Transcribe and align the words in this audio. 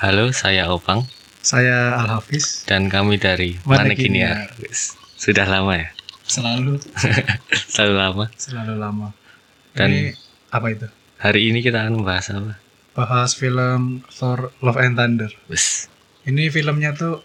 Halo, 0.00 0.32
saya 0.32 0.68
Opang 0.68 1.04
Saya 1.40 1.96
Al 1.96 2.08
Hafiz. 2.10 2.64
dan 2.64 2.88
kami 2.88 3.16
dari 3.16 3.56
Mana 3.62 3.84
Manekiniar. 3.84 4.52
Wis, 4.58 4.96
Sudah 5.14 5.44
lama 5.44 5.76
ya? 5.76 5.88
Selalu, 6.24 6.80
Selalu 7.72 7.94
lama. 7.96 8.24
selalu 8.34 8.74
lama. 8.76 9.08
Dan- 9.74 9.92
Ini 9.92 10.16
apa 10.50 10.66
itu? 10.70 10.86
Hari 11.20 11.40
ini 11.46 11.60
kita 11.60 11.84
akan 11.84 12.00
membahas 12.00 12.32
apa? 12.32 12.54
Bahas 12.92 13.36
film 13.36 14.00
Thor 14.08 14.52
Love 14.60 14.80
and 14.80 14.96
Thunder. 14.96 15.28
Wis. 15.46 15.88
Ini 16.24 16.48
filmnya 16.48 16.92
tuh 16.92 17.20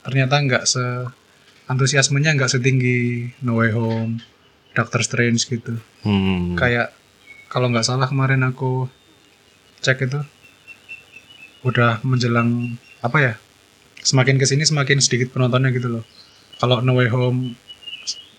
ternyata 0.00 0.36
nggak 0.38 0.64
se 0.64 0.84
antusiasmenya 1.66 2.36
nggak 2.36 2.48
setinggi 2.50 2.96
No 3.40 3.56
Way 3.56 3.72
Home, 3.72 4.20
Doctor 4.72 5.00
Strange 5.00 5.44
gitu. 5.44 5.76
Hmm. 6.04 6.56
Kayak 6.56 6.92
kalau 7.48 7.68
nggak 7.68 7.84
salah 7.84 8.04
kemarin 8.04 8.44
aku 8.44 8.88
cek 9.80 10.00
itu 10.02 10.20
udah 11.64 12.04
menjelang 12.04 12.76
apa 13.00 13.18
ya? 13.20 13.34
Semakin 14.04 14.36
ke 14.36 14.44
sini 14.44 14.68
semakin 14.68 15.00
sedikit 15.00 15.32
penontonnya 15.32 15.72
gitu 15.72 15.88
loh. 15.88 16.04
Kalau 16.60 16.84
No 16.84 16.94
Way 17.00 17.08
Home, 17.10 17.56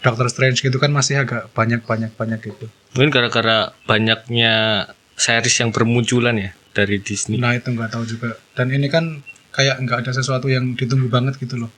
Doctor 0.05 0.29
Strange 0.29 0.61
gitu 0.61 0.77
kan 0.77 0.93
masih 0.93 1.25
agak 1.25 1.49
banyak 1.57 1.81
banyak 1.83 2.13
banyak 2.13 2.39
gitu. 2.45 2.69
Mungkin 2.93 3.09
gara-gara 3.09 3.73
banyaknya 3.89 4.85
series 5.17 5.57
yang 5.57 5.73
bermunculan 5.73 6.37
ya 6.37 6.51
dari 6.77 7.01
Disney. 7.01 7.41
Nah 7.41 7.57
itu 7.57 7.73
nggak 7.73 7.91
tahu 7.97 8.05
juga. 8.05 8.37
Dan 8.53 8.69
ini 8.69 8.87
kan 8.87 9.25
kayak 9.49 9.81
nggak 9.81 10.05
ada 10.05 10.11
sesuatu 10.13 10.45
yang 10.45 10.77
ditunggu 10.77 11.09
banget 11.09 11.41
gitu 11.41 11.65
loh. 11.65 11.71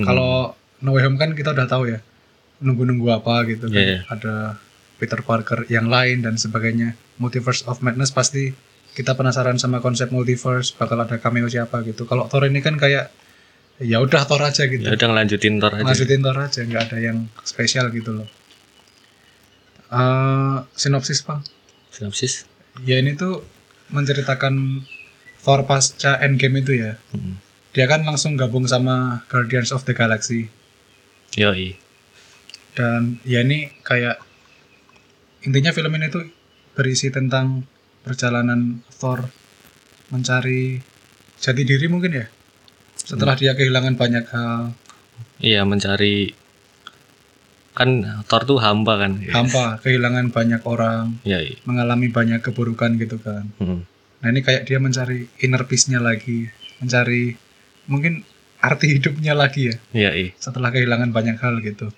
Hmm. 0.00 0.08
Kalau 0.08 0.32
No 0.80 0.96
Way 0.96 1.04
Home 1.04 1.20
kan 1.20 1.36
kita 1.36 1.52
udah 1.52 1.68
tahu 1.68 1.92
ya 1.92 2.00
nunggu-nunggu 2.64 3.12
apa 3.12 3.44
gitu 3.50 3.68
kan. 3.68 3.76
Iya, 3.76 3.84
iya. 3.84 4.00
Ada 4.08 4.34
Peter 4.96 5.20
Parker 5.20 5.68
yang 5.68 5.92
lain 5.92 6.24
dan 6.24 6.40
sebagainya. 6.40 6.96
Multiverse 7.20 7.66
of 7.68 7.84
Madness 7.84 8.10
pasti 8.10 8.54
kita 8.94 9.18
penasaran 9.18 9.58
sama 9.58 9.82
konsep 9.82 10.14
multiverse 10.14 10.70
bakal 10.78 11.02
ada 11.02 11.18
cameo 11.18 11.50
siapa 11.50 11.82
gitu. 11.82 12.06
Kalau 12.06 12.30
Thor 12.30 12.46
ini 12.46 12.62
kan 12.62 12.78
kayak 12.78 13.10
ya 13.82 13.98
udah 13.98 14.22
Thor 14.22 14.38
aja 14.38 14.70
gitu. 14.70 14.86
Ya 14.86 14.94
udah 14.94 15.08
ngelanjutin 15.10 15.58
Thor 15.58 15.74
aja. 15.74 15.82
Lanjutin 15.82 16.20
Thor 16.22 16.38
aja 16.38 16.60
nggak 16.62 16.82
ada 16.88 16.98
yang 17.02 17.26
spesial 17.42 17.90
gitu 17.90 18.22
loh. 18.22 18.28
Eh, 19.90 20.56
sinopsis 20.78 21.26
bang. 21.26 21.42
Sinopsis. 21.90 22.46
Ya 22.86 23.02
ini 23.02 23.18
tuh 23.18 23.42
menceritakan 23.90 24.86
Thor 25.42 25.66
pasca 25.66 26.22
Endgame 26.22 26.62
itu 26.62 26.78
ya. 26.78 26.94
Hmm. 27.10 27.42
Dia 27.74 27.90
kan 27.90 28.06
langsung 28.06 28.38
gabung 28.38 28.70
sama 28.70 29.26
Guardians 29.26 29.74
of 29.74 29.82
the 29.82 29.94
Galaxy. 29.94 30.46
Yoi. 31.34 31.74
Dan 32.78 33.18
ya 33.26 33.42
ini 33.42 33.74
kayak 33.82 34.22
intinya 35.42 35.74
film 35.74 35.90
ini 35.98 36.06
tuh 36.10 36.30
berisi 36.78 37.10
tentang 37.10 37.66
perjalanan 38.04 38.84
Thor 38.92 39.26
mencari 40.12 40.78
jati 41.40 41.62
diri 41.64 41.88
mungkin 41.88 42.12
ya. 42.12 42.26
Setelah 42.94 43.34
dia 43.34 43.56
kehilangan 43.56 43.96
banyak 43.98 44.24
hal, 44.30 44.76
Iya 45.42 45.66
mencari 45.66 46.30
kan 47.74 48.06
Thor 48.30 48.46
tuh 48.46 48.62
hamba 48.62 49.02
kan. 49.02 49.18
hampa, 49.34 49.76
kehilangan 49.82 50.30
banyak 50.30 50.62
orang, 50.62 51.18
Yoi. 51.26 51.58
mengalami 51.66 52.06
banyak 52.12 52.38
keburukan 52.38 52.94
gitu 53.02 53.18
kan. 53.18 53.50
Hmm. 53.58 53.82
Nah 54.22 54.28
ini 54.30 54.40
kayak 54.46 54.70
dia 54.70 54.78
mencari 54.78 55.26
inner 55.42 55.66
peace-nya 55.66 55.98
lagi, 55.98 56.48
mencari 56.78 57.34
mungkin 57.90 58.22
arti 58.62 58.96
hidupnya 58.96 59.34
lagi 59.34 59.74
ya. 59.74 59.76
Yoi. 59.92 60.38
setelah 60.38 60.70
kehilangan 60.70 61.10
banyak 61.10 61.36
hal 61.42 61.58
gitu. 61.60 61.90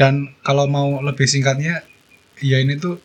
Dan 0.00 0.32
kalau 0.40 0.64
mau 0.64 1.04
lebih 1.04 1.28
singkatnya, 1.28 1.84
ya 2.40 2.56
ini 2.56 2.80
tuh 2.80 2.96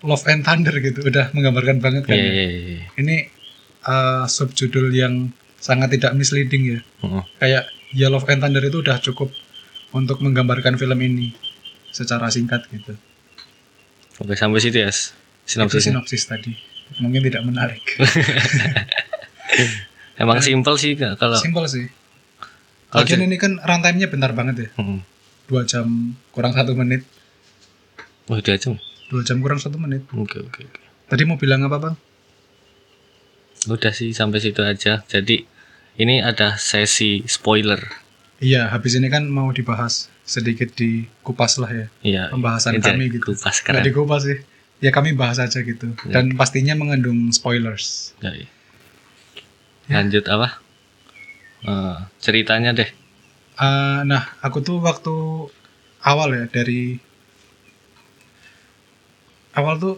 Love 0.00 0.24
and 0.32 0.40
Thunder 0.44 0.72
gitu, 0.80 1.04
udah 1.04 1.28
menggambarkan 1.36 1.84
banget 1.84 2.08
kan. 2.08 2.16
Iya 2.16 2.24
ya. 2.24 2.32
iya 2.32 2.46
iya. 2.48 2.80
Ini 2.96 3.16
uh, 3.84 4.24
subjudul 4.24 4.88
yang 4.96 5.28
sangat 5.60 5.92
tidak 5.92 6.16
misleading 6.16 6.76
ya. 6.76 6.80
Hmm. 7.04 7.20
Kayak 7.36 7.68
ya 7.92 8.08
Love 8.08 8.28
and 8.32 8.40
Thunder 8.40 8.64
itu 8.64 8.80
udah 8.80 8.96
cukup 9.04 9.28
untuk 9.92 10.24
menggambarkan 10.24 10.80
film 10.80 10.96
ini 11.04 11.36
secara 11.92 12.32
singkat 12.32 12.64
gitu. 12.72 12.96
Oke 14.20 14.36
sampai 14.36 14.60
situ 14.62 14.78
ya. 14.80 14.88
Itu 14.88 15.58
Sinopsisnya. 15.58 15.98
sinopsis 15.98 16.22
tadi. 16.30 16.52
Mungkin 17.02 17.26
tidak 17.26 17.42
menarik. 17.42 17.82
Emang 20.20 20.38
simpel 20.44 20.76
sih 20.76 20.94
kalau 20.96 21.38
Simpel 21.40 21.64
sih. 21.66 21.86
Kalau 22.90 23.06
Lagian 23.06 23.22
ini 23.22 23.38
kan 23.38 23.58
runtime-nya 23.62 24.10
bentar 24.10 24.34
banget 24.34 24.66
ya. 24.66 24.68
Hmm. 24.78 25.00
Dua 25.46 25.62
jam 25.62 26.14
kurang 26.34 26.54
satu 26.54 26.74
menit. 26.74 27.06
Oh, 28.30 28.38
udah 28.38 28.54
aja. 28.54 28.74
Dua 29.10 29.26
jam 29.26 29.42
kurang 29.42 29.58
satu 29.58 29.76
menit. 29.76 30.06
Oke 30.14 30.38
oke 30.38 30.60
oke. 30.62 30.80
Tadi 31.10 31.22
mau 31.26 31.34
bilang 31.34 31.66
apa 31.66 31.76
bang? 31.82 31.94
Udah 33.66 33.90
sih 33.90 34.14
sampai 34.14 34.38
situ 34.38 34.62
aja. 34.62 35.02
Jadi 35.04 35.42
ini 35.98 36.22
ada 36.22 36.54
sesi 36.54 37.26
spoiler. 37.26 37.82
Iya, 38.40 38.70
habis 38.72 38.96
ini 38.96 39.10
kan 39.12 39.28
mau 39.28 39.52
dibahas 39.52 40.08
sedikit 40.24 40.72
di 40.78 41.04
kupas 41.26 41.58
lah 41.58 41.68
ya. 41.68 41.86
Iya. 42.00 42.22
Pembahasan 42.32 42.78
Ini 42.78 42.86
kami 42.86 43.04
gitu. 43.12 43.34
Kupas 43.34 43.60
Nggak 43.60 43.66
keren. 43.66 43.84
dikupas 43.84 44.22
sih. 44.24 44.38
Ya 44.80 44.94
kami 44.94 45.12
bahas 45.12 45.36
aja 45.36 45.60
gitu. 45.60 45.92
Dan 46.08 46.38
pastinya 46.40 46.72
mengandung 46.72 47.28
spoilers. 47.34 48.16
Yoi. 48.24 48.48
Lanjut 49.90 50.24
apa? 50.30 50.62
Eh, 51.66 51.96
ceritanya 52.22 52.72
deh. 52.72 52.88
Eh, 53.60 54.00
nah, 54.08 54.24
aku 54.40 54.64
tuh 54.64 54.80
waktu 54.80 55.12
awal 56.00 56.32
ya 56.32 56.44
dari 56.48 56.96
awal 59.54 59.76
tuh 59.78 59.94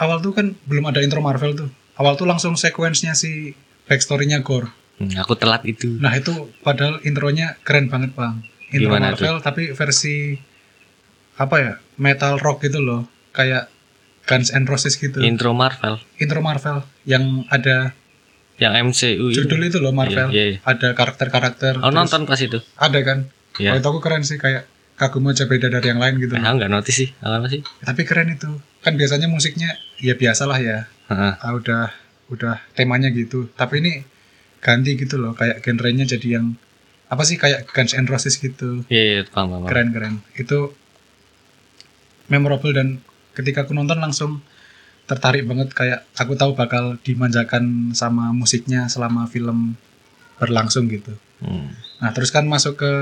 awal 0.00 0.18
tuh 0.24 0.32
kan 0.32 0.56
belum 0.68 0.88
ada 0.88 1.00
intro 1.04 1.20
Marvel 1.20 1.56
tuh. 1.56 1.68
Awal 2.00 2.16
tuh 2.16 2.24
langsung 2.24 2.56
sequence-nya 2.56 3.12
si 3.12 3.52
backstory-nya 3.84 4.40
Gore. 4.40 4.72
Hmm, 4.96 5.12
aku 5.20 5.36
telat 5.36 5.64
itu. 5.68 5.96
Nah, 6.00 6.12
itu 6.16 6.52
padahal 6.64 7.00
intronya 7.04 7.56
keren 7.64 7.88
banget, 7.88 8.12
Bang. 8.16 8.44
Intro 8.72 8.96
Gimana 8.96 9.12
Marvel 9.12 9.36
tapi 9.44 9.72
versi 9.76 10.36
apa 11.36 11.56
ya? 11.60 11.72
Metal 12.00 12.40
rock 12.40 12.64
gitu 12.64 12.80
loh. 12.80 13.04
Kayak 13.36 13.68
Guns 14.30 14.54
N' 14.54 14.68
Roses 14.68 14.94
gitu. 14.94 15.18
Intro 15.24 15.50
Marvel 15.50 15.98
intro 16.22 16.38
Marvel 16.38 16.86
yang 17.02 17.42
ada 17.50 17.96
yang 18.60 18.76
MCU 18.92 19.32
itu. 19.32 19.42
judul 19.42 19.66
itu 19.66 19.80
loh 19.80 19.90
Marvel. 19.90 20.28
Iya, 20.30 20.44
iya. 20.54 20.58
Ada 20.62 20.92
karakter-karakter. 20.92 21.80
Oh 21.80 21.90
nonton 21.90 22.28
pas 22.28 22.36
itu. 22.36 22.60
Ada 22.76 23.00
kan? 23.02 23.18
Iya. 23.56 23.74
Oh, 23.74 23.80
itu 23.80 23.88
aku 23.88 24.00
keren 24.04 24.22
sih 24.22 24.36
kayak 24.36 24.68
kagum 25.00 25.24
aja 25.32 25.48
beda 25.48 25.72
dari 25.72 25.88
yang 25.88 25.96
lain 25.96 26.20
gitu. 26.20 26.36
Aku 26.36 26.56
nggak 26.60 26.68
notice 26.68 26.96
sih. 27.00 27.08
Apa 27.24 27.48
sih? 27.48 27.64
Tapi 27.80 28.04
keren 28.04 28.36
itu. 28.36 28.52
Kan 28.84 29.00
biasanya 29.00 29.32
musiknya 29.32 29.80
ya 29.96 30.12
biasalah 30.12 30.60
ya. 30.60 30.84
Heeh. 31.08 31.32
Ah, 31.40 31.52
udah 31.56 31.88
udah 32.28 32.60
temanya 32.76 33.08
gitu. 33.08 33.48
Tapi 33.56 33.80
ini 33.80 34.04
ganti 34.60 35.00
gitu 35.00 35.16
loh 35.16 35.32
kayak 35.32 35.64
genrenya 35.64 36.04
jadi 36.04 36.36
yang 36.36 36.52
apa 37.08 37.24
sih 37.24 37.40
kayak 37.40 37.72
Guns 37.72 37.96
N' 37.96 38.04
Roses 38.12 38.36
gitu. 38.36 38.84
Iya, 38.92 39.02
iya, 39.02 39.20
paham, 39.24 39.56
paham. 39.56 39.72
Keren-keren. 39.72 40.20
Itu 40.36 40.76
memorable 42.28 42.76
dan 42.76 43.00
ketika 43.32 43.64
aku 43.64 43.72
nonton 43.72 43.98
langsung 43.98 44.44
tertarik 45.08 45.42
banget 45.48 45.74
kayak 45.74 46.06
aku 46.14 46.38
tahu 46.38 46.54
bakal 46.54 47.00
dimanjakan 47.02 47.96
sama 47.96 48.30
musiknya 48.30 48.86
selama 48.86 49.26
film 49.26 49.74
berlangsung 50.38 50.86
gitu. 50.86 51.16
Hmm. 51.42 51.72
Nah 51.98 52.12
terus 52.14 52.30
kan 52.30 52.46
masuk 52.46 52.78
ke 52.78 52.92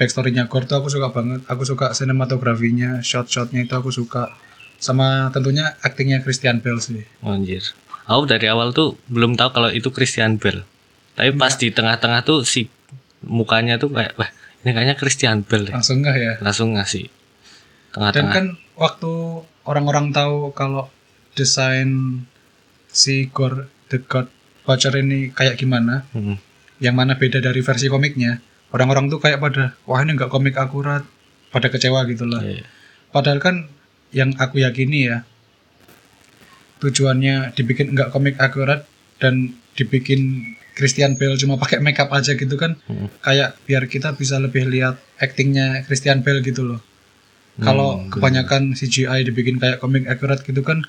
backstory-nya 0.00 0.48
Gore 0.48 0.64
tuh 0.64 0.80
aku 0.80 0.88
suka 0.88 1.12
banget. 1.12 1.44
Aku 1.44 1.62
suka 1.62 1.92
sinematografinya, 1.92 3.04
shot-shotnya 3.04 3.60
itu 3.60 3.76
aku 3.76 3.92
suka. 3.92 4.32
Sama 4.80 5.28
tentunya 5.28 5.76
aktingnya 5.78 6.24
Christian 6.24 6.64
Bale 6.64 6.80
sih. 6.80 7.04
Anjir. 7.20 7.60
Aku 8.08 8.24
dari 8.24 8.48
awal 8.48 8.72
tuh 8.72 8.96
belum 9.06 9.36
tahu 9.36 9.52
kalau 9.52 9.68
itu 9.68 9.92
Christian 9.92 10.40
Bale. 10.40 10.64
Tapi 11.12 11.36
pas 11.36 11.52
di 11.52 11.68
tengah-tengah 11.68 12.24
tuh 12.24 12.42
si 12.42 12.72
mukanya 13.20 13.76
tuh 13.76 13.92
kayak 13.92 14.16
wah 14.16 14.32
ini 14.64 14.70
kayaknya 14.72 14.96
Christian 14.96 15.44
Bale 15.44 15.68
deh. 15.68 15.74
Langsung 15.76 16.00
nggak 16.00 16.16
ya? 16.16 16.32
Langsung 16.40 16.72
ngasih 16.72 17.04
Dan 17.04 17.92
tengah-tengah. 17.92 18.32
kan 18.32 18.46
waktu 18.74 19.12
orang-orang 19.62 20.16
tahu 20.16 20.56
kalau 20.56 20.88
desain 21.36 22.24
si 22.88 23.28
Gore 23.28 23.68
the 23.86 24.00
God 24.00 24.32
Butcher 24.64 24.96
ini 24.96 25.28
kayak 25.28 25.56
gimana, 25.56 26.06
Hmm. 26.10 26.40
yang 26.78 26.94
mana 26.94 27.14
beda 27.14 27.38
dari 27.38 27.60
versi 27.60 27.86
komiknya, 27.86 28.38
orang-orang 28.70 29.10
tuh 29.10 29.18
kayak 29.18 29.38
pada 29.38 29.74
wah 29.84 30.00
ini 30.00 30.14
nggak 30.14 30.30
komik 30.30 30.54
akurat, 30.56 31.02
pada 31.50 31.66
kecewa 31.68 32.06
gitu 32.06 32.24
lah. 32.26 32.42
Iya. 32.42 32.64
Padahal 33.10 33.38
kan 33.42 33.66
yang 34.10 34.34
aku 34.38 34.62
yakini 34.62 35.10
ya 35.10 35.22
tujuannya 36.80 37.52
dibikin 37.54 37.92
nggak 37.92 38.10
komik 38.10 38.40
akurat 38.40 38.88
dan 39.20 39.52
dibikin 39.76 40.54
Christian 40.72 41.18
Bale 41.20 41.36
cuma 41.36 41.60
pakai 41.60 41.82
makeup 41.82 42.08
aja 42.08 42.32
gitu 42.32 42.56
kan 42.56 42.78
Hmm. 42.88 43.12
kayak 43.20 43.58
biar 43.68 43.84
kita 43.84 44.16
bisa 44.16 44.40
lebih 44.40 44.64
lihat 44.64 44.96
aktingnya 45.20 45.84
Christian 45.84 46.24
Bale 46.24 46.40
gitu 46.40 46.64
loh. 46.64 46.80
Kalau 47.60 48.00
Hmm, 48.00 48.08
kebanyakan 48.08 48.72
CGI 48.72 49.28
dibikin 49.28 49.60
kayak 49.60 49.84
komik 49.84 50.08
akurat 50.08 50.40
gitu 50.40 50.64
kan 50.64 50.80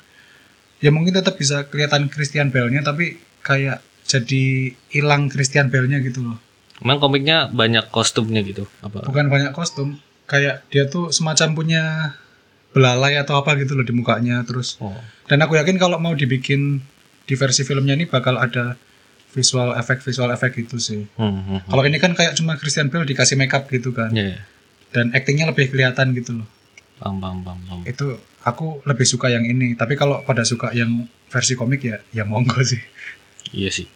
ya 0.80 0.89
mungkin 0.89 1.13
tetap 1.13 1.36
bisa 1.36 1.68
kelihatan 1.68 2.07
Christian 2.07 2.50
Bale-nya 2.50 2.81
tapi 2.81 3.19
kayak 3.44 3.83
jadi 4.07 4.72
hilang 4.89 5.28
Christian 5.28 5.68
Bale-nya 5.68 6.00
gitu 6.00 6.24
loh. 6.24 6.38
Emang 6.81 6.98
komiknya 6.98 7.48
banyak 7.48 7.88
kostumnya 7.88 8.42
gitu 8.42 8.66
apa? 8.80 9.01
Bukan 9.04 9.28
banyak 9.28 9.51
kostum, 9.51 9.95
kayak 10.25 10.66
dia 10.68 10.86
tuh 10.86 11.10
semacam 11.10 11.50
punya 11.54 11.83
belalai 12.72 13.16
atau 13.16 13.36
apa 13.36 13.54
gitu 13.56 13.75
loh 13.75 13.83
di 13.83 13.92
mukanya 13.92 14.39
terus 14.42 14.80
Oh. 14.80 14.95
dan 15.28 15.39
aku 15.39 15.54
yakin 15.54 15.75
kalau 15.75 16.00
mau 16.00 16.13
dibikin 16.13 16.80
di 17.22 17.36
versi 17.36 17.62
filmnya 17.62 17.94
ini 17.94 18.07
bakal 18.07 18.39
ada 18.39 18.80
visual 19.30 19.75
efek 19.75 20.00
visual 20.00 20.31
efek 20.31 20.56
gitu 20.57 20.80
sih 20.80 21.04
Hmm, 21.13 21.28
hmm, 21.30 21.44
hmm. 21.44 21.60
kalau 21.68 21.83
ini 21.83 22.00
kan 22.00 22.16
kayak 22.16 22.31
cuma 22.33 22.56
Christian 22.56 22.88
Bale 22.88 23.04
dikasih 23.04 23.36
makeup 23.36 23.68
gitu 23.68 23.92
kan 23.92 24.07
Ya, 24.10 24.24
ya. 24.25 24.39
dan 24.89 25.12
actingnya 25.12 25.45
lebih 25.45 25.68
kelihatan 25.68 26.16
gitu 26.16 26.39
loh 26.39 26.48
Paham, 26.95 27.19
paham, 27.19 27.39
paham, 27.44 27.60
paham. 27.62 27.81
itu 27.83 28.07
aku 28.39 28.80
lebih 28.86 29.04
suka 29.04 29.28
yang 29.28 29.44
ini 29.44 29.75
tapi 29.75 29.94
kalau 29.94 30.24
pada 30.24 30.42
suka 30.42 30.72
yang 30.72 30.95
versi 31.28 31.54
komik 31.54 31.83
ya 31.83 32.00
ya 32.10 32.24
monggo 32.24 32.56
sih 32.63 32.80
Iya 33.51 33.68
sih. 33.69 33.88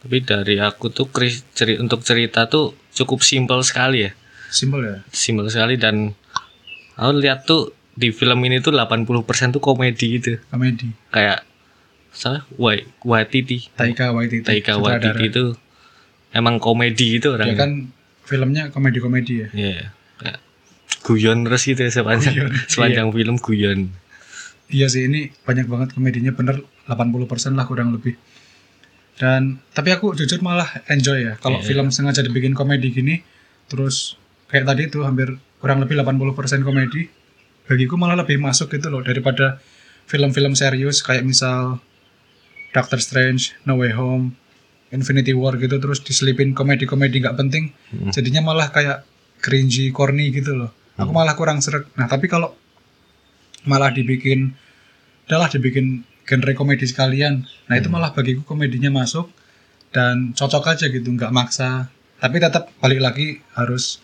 Tapi 0.00 0.16
dari 0.18 0.56
aku 0.56 0.88
tuh 0.88 1.06
kris- 1.06 1.44
ceri- 1.50 1.76
untuk 1.76 2.00
cerita 2.00 2.44
tuh 2.44 2.72
cukup 2.90 3.20
simpel 3.20 3.60
sekali 3.60 4.04
ya. 4.04 4.12
simpel 4.48 4.82
ya 4.82 4.96
Simpel 5.08 5.46
sekali 5.46 5.76
dan 5.76 6.10
aku 6.94 7.10
lihat 7.16 7.44
tuh 7.44 7.70
di 7.92 8.10
film 8.10 8.40
ini 8.42 8.58
tuh 8.58 8.72
80% 8.72 9.14
tuh 9.50 9.60
komedi 9.60 10.18
gitu. 10.18 10.40
komedi 10.46 10.90
Kayak 11.08 11.44
salah 12.10 12.42
Wai 12.56 12.82
Watiti. 13.00 13.70
Taika 13.70 14.10
Waititi 14.10 14.42
Taika. 14.42 14.74
Waititi 14.76 15.24
itu 15.28 15.44
emang 16.30 16.58
komedi 16.58 17.14
gitu 17.14 17.30
dia 17.30 17.46
orangnya. 17.46 17.56
kan 17.56 17.70
filmnya 18.22 18.62
komedi-komedi 18.68 19.34
ya 19.36 19.48
Iya. 19.52 19.82
Kayak 20.16 20.38
guyon 21.00 21.38
terus 21.42 21.62
gitu 21.62 21.80
ya 21.80 21.90
sepanjang 21.92 22.34
Guyon, 22.34 22.50
sepanjang 22.66 23.08
film 23.10 23.36
guyon. 23.36 23.80
Iya 24.66 24.86
sih 24.86 25.06
ini 25.06 25.30
banyak 25.40 25.66
banget 25.66 25.88
komedinya 25.92 26.30
bener 26.30 26.62
80% 26.86 26.96
lah 27.52 27.66
kurang 27.66 27.90
lebih. 27.92 28.14
Dan 29.20 29.60
tapi 29.70 29.92
aku 29.92 30.16
jujur 30.16 30.40
malah 30.40 30.80
enjoy 30.88 31.20
ya 31.22 31.34
kalau 31.36 31.60
Iya. 31.60 31.66
film 31.68 31.92
sengaja 31.92 32.24
dibikin 32.24 32.56
komedi 32.56 32.88
gini 32.88 33.20
terus 33.68 34.16
kayak 34.48 34.64
tadi 34.64 34.88
itu 34.88 35.04
hampir 35.04 35.28
kurang 35.60 35.78
lebih 35.78 35.94
80% 35.94 36.64
komedi 36.64 37.06
bagiku 37.68 37.94
malah 37.94 38.16
lebih 38.16 38.40
masuk 38.40 38.72
gitu 38.72 38.88
loh 38.88 39.04
daripada 39.04 39.60
film-film 40.08 40.56
serius 40.56 41.04
kayak 41.04 41.22
misal 41.22 41.78
Doctor 42.70 42.98
Strange, 42.98 43.52
No 43.62 43.76
Way 43.76 43.92
Home, 43.92 44.34
Infinity 44.88 45.30
War 45.30 45.54
gitu 45.54 45.76
terus 45.76 46.00
diselipin 46.00 46.50
komedi-komedi 46.50 47.20
nggak 47.20 47.36
penting 47.36 47.76
Hmm. 47.92 48.10
jadinya 48.10 48.40
malah 48.42 48.72
kayak 48.72 49.04
cringy, 49.38 49.88
corny 49.90 50.32
gitu 50.32 50.52
loh. 50.52 50.72
Aku 50.96 51.12
malah 51.12 51.32
kurang 51.32 51.60
seret. 51.60 51.88
Nah 51.94 52.04
tapi 52.06 52.24
kalau 52.24 52.52
malah 53.62 53.88
dibikin 53.88 54.52
udahlah 55.24 55.48
dibikin 55.48 56.02
genre 56.30 56.52
komedi 56.54 56.86
sekalian 56.86 57.42
nah 57.66 57.74
itu 57.74 57.90
malah 57.90 58.14
bagiku 58.14 58.46
komedinya 58.46 58.94
masuk 58.94 59.26
dan 59.90 60.30
cocok 60.38 60.70
aja 60.70 60.86
gitu 60.86 61.10
nggak 61.10 61.34
maksa 61.34 61.90
tapi 62.22 62.38
tetap 62.38 62.70
balik 62.78 63.02
lagi 63.02 63.42
harus 63.58 63.98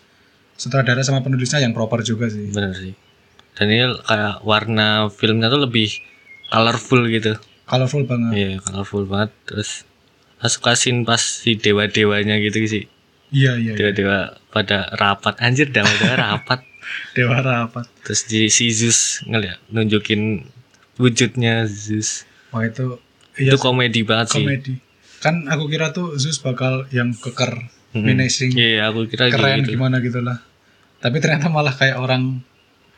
sutradara 0.59 0.99
sama 0.99 1.23
penulisnya 1.23 1.63
yang 1.63 1.71
proper 1.71 2.03
juga 2.03 2.27
sih 2.27 2.51
Bener 2.51 2.75
sih. 2.75 2.93
Dan 3.53 3.73
ini 3.73 3.89
kayak 4.05 4.45
warna 4.45 5.09
filmnya 5.09 5.49
tuh 5.49 5.65
lebih 5.65 5.89
colorful 6.49 7.09
gitu. 7.09 7.33
colorful 7.65 8.05
banget 8.05 8.31
Iya, 8.37 8.49
colorful 8.61 9.09
banget. 9.09 9.33
Terus 9.49 9.81
aku 10.37 10.49
suka 10.61 10.71
scene 10.77 11.01
pas 11.01 11.17
si 11.17 11.57
dewa-dewanya 11.57 12.37
gitu 12.37 12.61
sih. 12.69 12.83
iya 13.33 13.57
iya, 13.57 13.73
iya. 13.73 13.77
Dewa-dewa 13.77 14.37
pada 14.53 14.93
rapat. 14.93 15.41
Anjir, 15.41 15.73
dewa-dewa 15.73 16.13
rapat. 16.21 16.61
dewa 17.17 17.41
rapat 17.41 17.89
Terus 18.05 18.29
di 18.29 18.45
si 18.47 18.69
Zeus 18.69 19.25
ngeliat 19.25 19.57
nunjukin 19.73 20.45
wujudnya 20.97 21.65
Zeus. 21.65 22.25
wah 22.49 22.61
itu 22.61 22.97
iya 23.35 23.53
itu 23.53 23.57
komedi 23.57 24.01
banget 24.01 24.27
sih. 24.29 24.41
komedi 24.41 24.73
kan 25.17 25.45
aku 25.45 25.65
kira 25.67 25.89
tuh 25.89 26.13
Zeus 26.15 26.37
bakal 26.37 26.85
yang 26.89 27.13
keker 27.13 27.73
Hmm. 27.87 28.03
menacing 28.03 28.51
Iya, 28.51 28.91
aku 28.91 29.07
kira 29.07 29.31
keren 29.31 29.63
gitu. 29.63 29.73
gimana 29.73 30.03
gitu 30.03 30.19
lah 30.19 30.43
tapi 30.99 31.17
ternyata 31.17 31.47
malah 31.47 31.71
kayak 31.71 31.95
orang 31.95 32.43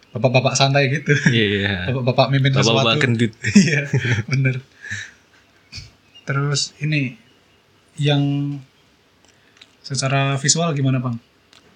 bapak-bapak 0.10 0.58
santai 0.58 0.90
gitu 0.90 1.14
Iya, 1.30 1.46
iya. 1.46 1.74
bapak-bapak 1.88 2.26
mimpin 2.30 2.52
Bapak-bapak 2.52 2.98
sesuatu 2.98 3.00
gendut. 3.00 3.32
iya 3.64 3.86
bener 4.26 4.56
terus 6.26 6.74
ini 6.80 7.18
yang 7.96 8.58
secara 9.80 10.38
visual 10.38 10.72
gimana 10.72 10.98
bang 10.98 11.18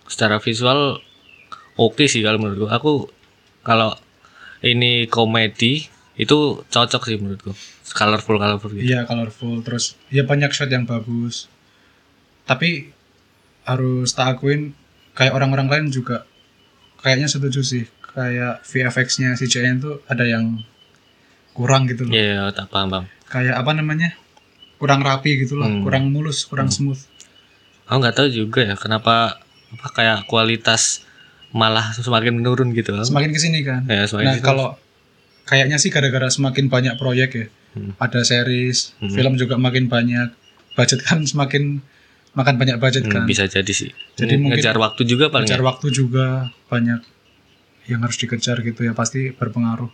Secara 0.04 0.38
visual 0.38 1.00
oke 1.76 2.04
sih 2.04 2.20
kalau 2.20 2.38
menurutku. 2.38 2.68
Aku 2.68 2.92
kalau 3.62 3.96
ini 4.60 5.06
komedi 5.06 5.88
itu 6.16 6.38
cocok 6.64 7.02
sih 7.04 7.18
menurutku. 7.18 7.52
Colorful 7.86 8.38
colorful 8.38 8.70
gitu. 8.72 8.84
iya 8.84 9.04
colorful 9.04 9.62
terus 9.62 9.94
ya 10.08 10.24
banyak 10.24 10.50
shot 10.50 10.68
yang 10.68 10.84
bagus 10.84 11.46
tapi 12.44 12.90
harus 13.64 14.12
tak 14.12 14.34
akuin 14.34 14.74
kayak 15.14 15.32
orang-orang 15.32 15.68
lain 15.68 15.86
juga 15.88 16.26
kayaknya 17.00 17.28
setuju 17.28 17.62
sih 17.62 17.84
kayak 18.08 18.62
VFX-nya 18.62 19.34
CGI 19.36 19.80
itu 19.80 20.02
ada 20.06 20.22
yang 20.22 20.62
kurang 21.52 21.86
gitu 21.86 22.04
loh 22.04 22.14
Iya, 22.14 22.50
tak 22.52 22.68
paham, 22.68 22.90
paham. 22.90 23.06
kayak 23.26 23.56
apa 23.56 23.72
namanya 23.72 24.10
kurang 24.76 25.02
rapi 25.02 25.38
gitu 25.40 25.56
loh 25.56 25.66
Hmm. 25.66 25.82
kurang 25.82 26.10
mulus 26.10 26.44
kurang 26.44 26.68
smooth 26.68 27.00
Aku 27.84 28.00
nggak 28.00 28.16
tahu 28.16 28.28
juga 28.28 28.64
ya 28.64 28.76
kenapa 28.76 29.38
apa 29.70 29.88
kayak 29.92 30.18
kualitas 30.26 31.04
malah 31.52 31.94
semakin 31.94 32.34
menurun 32.36 32.72
gitu. 32.72 32.90
semakin 32.98 33.30
ke 33.30 33.40
sini 33.40 33.62
kan 33.62 33.86
Ya, 33.86 34.04
semakin 34.04 34.28
nah 34.28 34.38
kalau 34.40 34.68
kayaknya 35.44 35.76
sih 35.76 35.88
gara-gara 35.88 36.28
semakin 36.28 36.68
banyak 36.68 36.96
proyek 36.96 37.32
ya 37.34 37.48
Hmm. 37.74 37.98
ada 37.98 38.22
series 38.22 38.94
Hmm. 38.98 39.10
film 39.10 39.34
juga 39.34 39.58
makin 39.58 39.88
banyak 39.88 40.30
budget 40.74 41.02
kan 41.02 41.26
semakin 41.26 41.82
makan 42.32 42.56
banyak 42.56 42.78
budget 42.78 43.04
Hmm, 43.04 43.14
kan 43.14 43.24
bisa 43.26 43.46
jadi 43.46 43.66
sih. 43.68 43.90
Jadi 44.14 44.18
Jadi 44.20 44.34
mungkin 44.38 44.58
ngejar 44.58 44.78
waktu 44.78 45.02
juga 45.04 45.28
paling. 45.28 45.46
kejar 45.46 45.58
ya. 45.58 45.66
waktu 45.66 45.88
juga 45.90 46.26
banyak 46.68 47.02
yang 47.84 48.00
harus 48.00 48.16
dikejar 48.16 48.62
gitu 48.62 48.82
ya 48.82 48.94
pasti 48.94 49.30
berpengaruh 49.30 49.90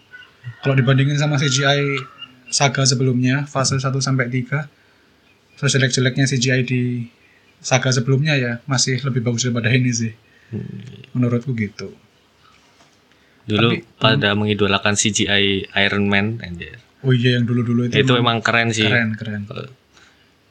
kalau 0.60 0.72
dibandingin 0.74 1.16
sama 1.16 1.36
CGI 1.36 2.00
saga 2.48 2.84
sebelumnya 2.84 3.44
fase 3.46 3.76
1 3.76 3.88
sampai 3.98 4.28
3 4.28 4.68
terus 5.56 5.72
jelek-jeleknya 5.72 6.26
CGI 6.26 6.62
di 6.64 6.82
saga 7.58 7.90
sebelumnya 7.90 8.36
ya 8.36 8.60
masih 8.66 9.00
lebih 9.02 9.20
bagus 9.22 9.44
daripada 9.44 9.70
ini 9.70 9.90
sih 9.90 10.14
Hmm. 10.50 10.64
menurutku 11.14 11.52
gitu 11.54 11.92
Dulu 13.50 13.68
Tapi- 13.72 13.82
pada 13.98 14.30
mengidolakan 14.32 14.94
CGI 14.94 15.46
Iron 15.76 16.06
Man 16.06 16.38
anjir. 16.40 16.78
oh 17.00 17.10
iya 17.10 17.36
yang 17.36 17.44
dulu-dulu 17.44 17.88
itu, 17.88 17.98
Itu 17.98 18.14
emang 18.14 18.40
keren 18.40 18.70
sih. 18.70 18.86
keren 18.86 19.16
keren 19.16 19.48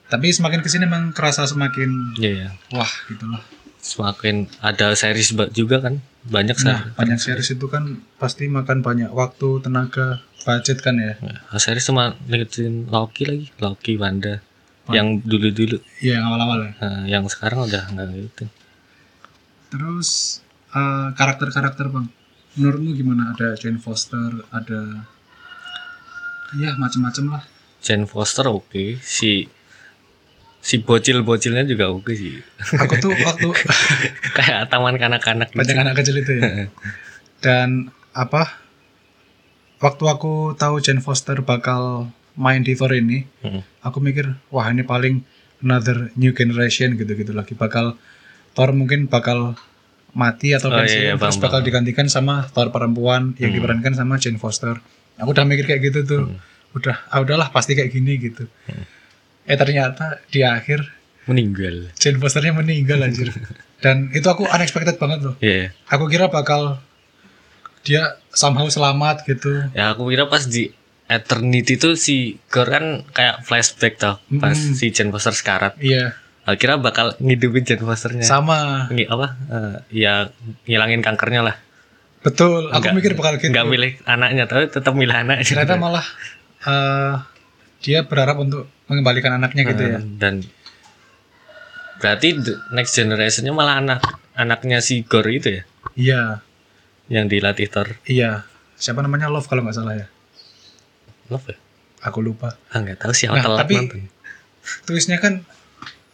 tapi 0.04 0.26
semakin 0.28 0.58
ke 0.58 0.66
sini 0.66 0.82
emang 0.82 1.12
kerasa 1.12 1.44
semakin 1.44 2.16
Iya, 2.16 2.30
iya. 2.34 2.48
wah 2.70 2.88
gitu 3.06 3.24
lah 3.24 3.44
Semakin 3.78 4.48
ada 4.58 4.92
series 4.92 5.30
juga 5.50 5.78
kan. 5.78 6.02
Banyak 6.24 6.56
nah 6.60 6.92
banyak 6.94 7.16
series 7.16 7.52
itu 7.52 7.66
kan 7.66 7.84
pasti 8.16 8.44
makan 8.46 8.80
banyak 8.80 9.08
waktu 9.08 9.60
tenaga 9.60 10.20
budget 10.40 10.80
kan 10.80 10.96
ya 10.96 11.14
Nah, 11.20 11.38
series 11.54 11.84
cuma 11.84 12.16
ngikutin 12.24 12.88
Loki 12.88 13.22
lagi, 13.22 13.46
Loki, 13.58 13.94
Wanda. 13.94 14.40
Yang 14.88 15.20
dulu-dulu. 15.22 15.76
iya 16.00 16.18
yang 16.18 16.26
awal-awal 16.26 16.58
ya 16.64 16.72
Nah, 16.78 17.02
yang 17.06 17.24
sekarang 17.28 17.62
udah 17.62 17.84
nggak 17.86 18.08
gitu. 18.26 18.44
terus 19.68 20.40
eh, 20.70 21.08
karakter-karakter 21.12 21.86
bang 21.86 22.08
menurutmu 22.58 22.90
gimana 22.92 23.32
ada 23.32 23.54
Jane 23.54 23.78
Foster 23.78 24.42
ada 24.50 25.06
ya 26.54 26.74
macam-macam 26.74 27.24
lah 27.30 27.42
Jane 27.78 28.04
Foster 28.04 28.44
oke, 28.44 28.98
si 28.98 29.46
si 30.58 30.76
bocil-bocilnya 30.78 31.62
juga 31.62 31.86
oke 31.88 32.10
sih. 32.12 32.42
aku 32.74 32.98
tuh 32.98 33.14
waktu 33.14 33.48
Kayak 34.36 34.66
taman 34.68 34.98
kanak-kanak 34.98 35.48
gitu. 35.48 35.56
banyak 35.56 35.76
anak 35.78 35.94
kecil 35.96 36.18
itu 36.18 36.32
ya 36.34 36.66
dan 37.44 37.88
apa 38.10 38.58
waktu 39.78 40.04
aku 40.04 40.32
tahu 40.52 40.82
Jane 40.82 40.98
Foster 40.98 41.38
bakal 41.40 42.10
main 42.34 42.60
di 42.60 42.74
Thor 42.74 42.90
ini 42.90 43.22
Hmm. 43.38 43.62
aku 43.80 43.98
mikir 43.98 44.34
wah 44.48 44.66
ini 44.66 44.82
paling 44.82 45.22
another 45.58 46.10
new 46.14 46.30
generation 46.30 46.94
gitu-gitu 46.94 47.30
lagi 47.30 47.54
bakal 47.54 47.94
Thor 48.52 48.70
mungkin 48.72 49.06
bakal 49.06 49.54
mati 50.18 50.50
atau 50.50 50.66
Oh, 50.66 50.74
pensiun 50.74 50.98
iya, 50.98 51.08
iya, 51.08 51.14
terus 51.14 51.22
paham, 51.32 51.44
bakal 51.44 51.58
paham. 51.58 51.66
digantikan 51.68 52.06
sama 52.06 52.34
Thor 52.44 52.68
perempuan 52.68 53.32
yang 53.36 53.48
Hmm. 53.48 53.56
diperankan 53.56 53.94
sama 53.94 54.18
Jane 54.18 54.36
Foster 54.36 54.82
aku 55.14 55.30
udah 55.30 55.44
mikir 55.44 55.64
kayak 55.64 55.82
gitu 55.84 56.00
tuh 56.04 56.22
udah 56.72 57.06
ah 57.06 57.18
udahlah 57.18 57.48
pasti 57.48 57.72
kayak 57.72 57.88
gini 57.88 58.18
gitu 58.18 58.50
Hmm. 58.66 58.82
eh 59.44 59.54
ternyata 59.54 60.18
di 60.26 60.42
akhir 60.42 60.98
Meninggal. 61.24 61.92
Jane 61.94 62.16
Fosternya 62.16 62.52
meninggal 62.52 62.98
anjir 63.00 63.28
dan 63.84 64.10
itu 64.10 64.24
aku 64.24 64.42
unexpected 64.44 64.96
banget 64.96 65.22
loh 65.22 65.34
Iya. 65.38 65.70
aku 65.86 66.06
kira 66.06 66.26
bakal 66.26 66.80
dia 67.80 68.02
somehow 68.30 68.66
selamat 68.66 69.22
gitu 69.24 69.70
Ya 69.70 69.88
aku 69.88 70.08
kira 70.08 70.26
pas 70.26 70.44
di 70.44 70.74
Eternity 71.06 71.76
tuh 71.76 71.94
si 71.94 72.36
Gore 72.46 72.68
kan 72.70 72.84
kayak 73.08 73.40
flashback 73.42 73.96
tau 73.96 74.20
pas 74.34 74.52
Mm-mm. 74.52 74.74
si 74.74 74.90
Jane 74.90 75.08
Foster 75.08 75.32
sekarat. 75.32 75.72
iya 75.78 76.12
Aku 76.12 76.27
kira 76.54 76.76
bakal 76.76 77.12
ngidupin 77.18 77.60
Jane 77.62 77.82
Fosternya. 77.82 78.22
sama 78.22 78.88
Ngi- 78.88 79.04
apa? 79.06 79.26
eh, 79.46 79.76
ya 79.98 80.32
ngilangin 80.64 81.00
kankernya 81.00 81.42
lah. 81.42 81.56
betul 82.18 82.68
aku 82.68 82.80
Nggak- 82.80 82.94
mikir 82.94 83.12
bakal 83.14 83.32
gitu 83.36 83.48
Nggak 83.48 83.66
milih 83.66 83.92
anaknya 84.04 84.44
tapi 84.44 84.64
tetap 84.68 84.90
milih 84.92 85.12
anaknya. 85.12 85.44
ternyata 85.44 85.76
malah 85.76 86.06
eh, 86.60 87.12
dia 87.78 88.02
berharap 88.02 88.36
untuk 88.36 88.66
mengembalikan 88.86 89.34
anaknya 89.34 89.62
gitu 89.64 89.82
ya 89.84 89.98
Eh, 89.98 90.04
Dan 90.16 90.42
berarti 91.98 92.28
next 92.70 92.94
generationnya 92.94 93.50
malah 93.50 93.76
anak 93.76 94.00
anaknya 94.34 94.78
si 94.78 95.02
Gore 95.02 95.30
itu 95.32 95.48
ya 95.52 95.62
iya 95.94 96.22
yang 97.08 97.26
dilatih 97.26 97.66
Thor. 97.66 97.88
iya 98.04 98.46
siapa 98.74 98.98
namanya 98.98 99.26
Love 99.26 99.46
kalau 99.46 99.62
nggak 99.62 99.74
salah 99.74 99.94
ya 99.96 100.06
Love 101.28 101.46
ya? 101.48 101.56
aku 102.00 102.18
lupa 102.20 102.54
Ah, 102.68 102.78
nggak 102.78 102.98
tahu 102.98 103.10
sih, 103.10 103.26
Nah, 103.26 103.38
telat 103.38 103.58
tapi- 103.60 103.76
nonton. 103.76 104.06
twistnya 104.84 105.18
kan 105.18 105.42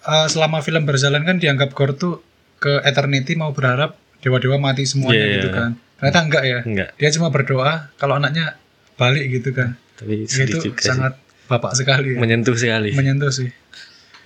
eh, 0.04 0.26
selama 0.26 0.60
film 0.60 0.84
berjalan 0.84 1.22
kan 1.22 1.36
dianggap 1.36 1.72
Gore 1.72 1.94
tuh 1.94 2.20
ke 2.56 2.80
eternity 2.82 3.34
mau 3.34 3.50
berharap 3.50 3.94
dewa-dewa 4.18 4.56
mati 4.56 4.84
semuanya 4.84 5.20
Iya, 5.20 5.34
gitu 5.38 5.48
iya. 5.48 5.54
kan 5.54 5.70
ternyata 5.94 6.20
enggak 6.22 6.44
ya 6.44 6.58
Enggak, 6.62 6.88
dia 6.94 7.10
cuma 7.10 7.28
berdoa 7.28 7.72
kalau 7.94 8.14
anaknya 8.14 8.56
balik 8.94 9.28
gitu 9.32 9.50
kan 9.50 9.76
tapi 9.94 10.24
itu 10.24 10.58
sangat 10.76 11.16
bapak 11.44 11.72
sekali 11.72 12.08
sih. 12.08 12.14
ya. 12.14 12.18
menyentuh 12.18 12.56
sekali. 12.56 12.90
menyentuh 12.92 13.28
sih 13.28 13.50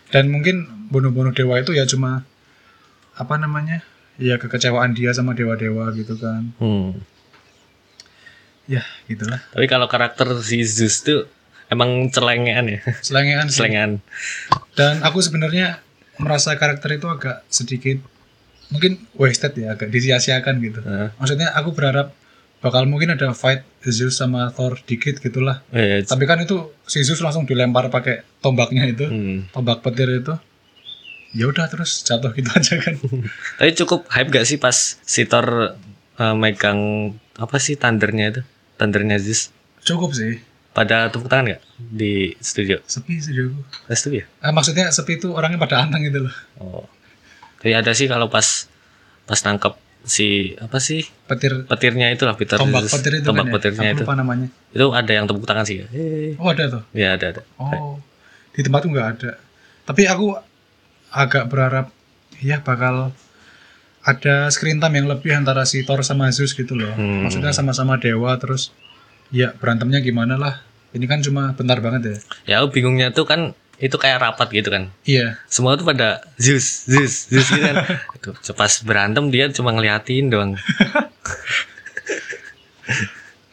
dan 0.08 0.28
mungkin 0.28 0.64
bunuh-bunuh 0.88 1.32
dewa 1.32 1.58
itu 1.58 1.70
ya 1.70 1.84
cuma 1.84 2.22
apa 3.12 3.34
namanya 3.36 3.82
ya 4.16 4.34
kekecewaan 4.36 4.92
dia 4.92 5.10
sama 5.10 5.32
dewa-dewa 5.32 5.90
gitu 5.92 6.14
kan 6.14 6.54
Hmm. 6.56 6.94
ya 8.66 8.80
gitulah 9.04 9.40
Tapi 9.48 9.66
kalau 9.66 9.86
karakter 9.86 10.28
si 10.40 10.62
Zeus 10.62 11.00
tuh 11.00 11.26
emang 11.68 12.08
celengean 12.08 12.64
ya, 12.66 12.80
selengean 13.00 13.46
sih. 13.46 13.60
celengean. 13.60 13.90
Dan 14.78 15.02
aku 15.02 15.18
sebenarnya 15.18 15.82
merasa 16.22 16.54
karakter 16.54 17.02
itu 17.02 17.10
agak 17.10 17.42
sedikit 17.50 17.98
mungkin 18.70 19.02
wasted 19.18 19.58
ya 19.58 19.74
agak 19.74 19.90
disia-siakan 19.90 20.54
gitu. 20.62 20.80
Heeh. 20.86 21.10
maksudnya 21.18 21.50
aku 21.58 21.74
berharap 21.74 22.14
bakal 22.62 22.86
mungkin 22.86 23.14
ada 23.14 23.34
fight 23.34 23.66
Zeus 23.82 24.18
sama 24.18 24.50
Thor 24.54 24.78
dikit 24.86 25.18
gitulah. 25.18 25.62
Eh, 25.74 26.02
tapi 26.06 26.26
kan 26.26 26.42
itu 26.42 26.74
si 26.86 27.02
Zeus 27.02 27.22
langsung 27.22 27.46
dilempar 27.46 27.90
pakai 27.90 28.22
tombaknya 28.38 28.86
itu 28.86 29.06
hmm. 29.06 29.54
tombak 29.54 29.82
petir 29.82 30.10
itu. 30.10 30.34
Ya 31.34 31.44
udah 31.50 31.66
terus 31.66 32.06
jatuh 32.06 32.34
gitu 32.34 32.50
aja 32.58 32.78
kan. 32.78 32.94
Tapi 33.58 33.70
cukup 33.78 34.06
hype 34.10 34.30
gak 34.30 34.46
sih 34.46 34.58
pas 34.58 34.98
si 35.02 35.26
Thor 35.26 35.78
eh, 36.18 36.34
megang 36.38 37.12
apa 37.38 37.56
sih 37.62 37.78
tandernya 37.78 38.26
itu, 38.34 38.42
tandernya 38.78 39.22
Zeus? 39.22 39.54
cukup 39.88 40.10
sih 40.12 40.36
Pada 40.78 41.10
tepuk 41.10 41.26
tangan 41.26 41.58
gak 41.58 41.62
di 41.74 42.38
studio? 42.38 42.78
sepi 42.86 43.18
sih 43.18 43.34
aku 43.34 43.58
Eh, 43.90 43.98
studio? 43.98 44.22
Eh, 44.22 44.52
maksudnya 44.54 44.94
sepi 44.94 45.18
itu 45.18 45.34
orangnya 45.34 45.58
pada 45.58 45.82
anteng 45.82 46.06
gitu 46.06 46.30
loh. 46.30 46.34
Oh. 46.62 46.86
Tapi 47.58 47.74
ada 47.74 47.90
sih 47.90 48.06
kalau 48.06 48.30
pas 48.30 48.70
pas 49.26 49.40
nangkep 49.42 49.74
si 50.06 50.54
apa 50.62 50.78
sih? 50.78 51.02
Petir. 51.26 51.66
Petirnya 51.66 52.14
itu 52.14 52.22
lah 52.22 52.38
Peter 52.38 52.54
tombak 52.62 52.86
petir 52.86 53.18
itu 53.18 53.26
tombak 53.26 53.50
kan 53.50 53.50
ya? 53.50 53.54
petirnya 53.58 53.88
aku 53.90 53.96
itu. 53.98 54.02
lupa 54.06 54.14
namanya. 54.14 54.48
Itu 54.70 54.86
ada 54.94 55.10
yang 55.10 55.26
tepuk 55.26 55.42
tangan 55.50 55.66
sih 55.66 55.82
ya? 55.82 55.86
Eh, 55.90 56.38
oh 56.38 56.46
ada 56.54 56.64
tuh? 56.70 56.82
Ya 56.94 57.18
ada 57.18 57.26
ada. 57.34 57.42
Oh. 57.58 57.98
Di 58.54 58.62
tempatku 58.62 58.86
nggak 58.86 59.08
ada. 59.18 59.30
Tapi 59.82 60.06
aku 60.06 60.38
agak 61.10 61.50
berharap 61.50 61.90
ya 62.38 62.62
bakal 62.62 63.10
ada 64.06 64.46
screen 64.54 64.78
time 64.78 64.94
yang 64.94 65.10
lebih 65.10 65.34
antara 65.34 65.66
si 65.66 65.82
Thor 65.82 66.06
sama 66.06 66.30
Zeus 66.30 66.54
gitu 66.54 66.78
loh. 66.78 66.94
Hmm. 66.94 67.26
maksudnya 67.26 67.50
sama-sama 67.50 67.98
dewa 67.98 68.30
terus 68.38 68.70
ya 69.34 69.52
berantemnya 69.58 70.00
gimana 70.00 70.38
lah 70.38 70.67
ini 70.96 71.04
kan 71.04 71.20
cuma 71.20 71.52
bentar 71.52 71.78
banget 71.84 72.02
ya. 72.04 72.16
Ya 72.44 72.54
aku 72.64 72.80
bingungnya 72.80 73.12
tuh 73.12 73.28
kan 73.28 73.52
itu 73.78 73.94
kayak 73.94 74.18
rapat 74.18 74.50
gitu 74.50 74.74
kan. 74.74 74.90
Iya. 75.06 75.38
Semua 75.46 75.78
tuh 75.78 75.86
pada 75.86 76.26
Zeus 76.34 76.88
Zeus 76.88 77.30
Zeus 77.30 77.46
gitu 77.46 77.62
kan. 77.62 77.86
Itu 78.18 78.52
pas 78.58 78.72
berantem 78.82 79.30
dia 79.30 79.46
cuma 79.54 79.70
ngeliatin 79.70 80.34
doang. 80.34 80.58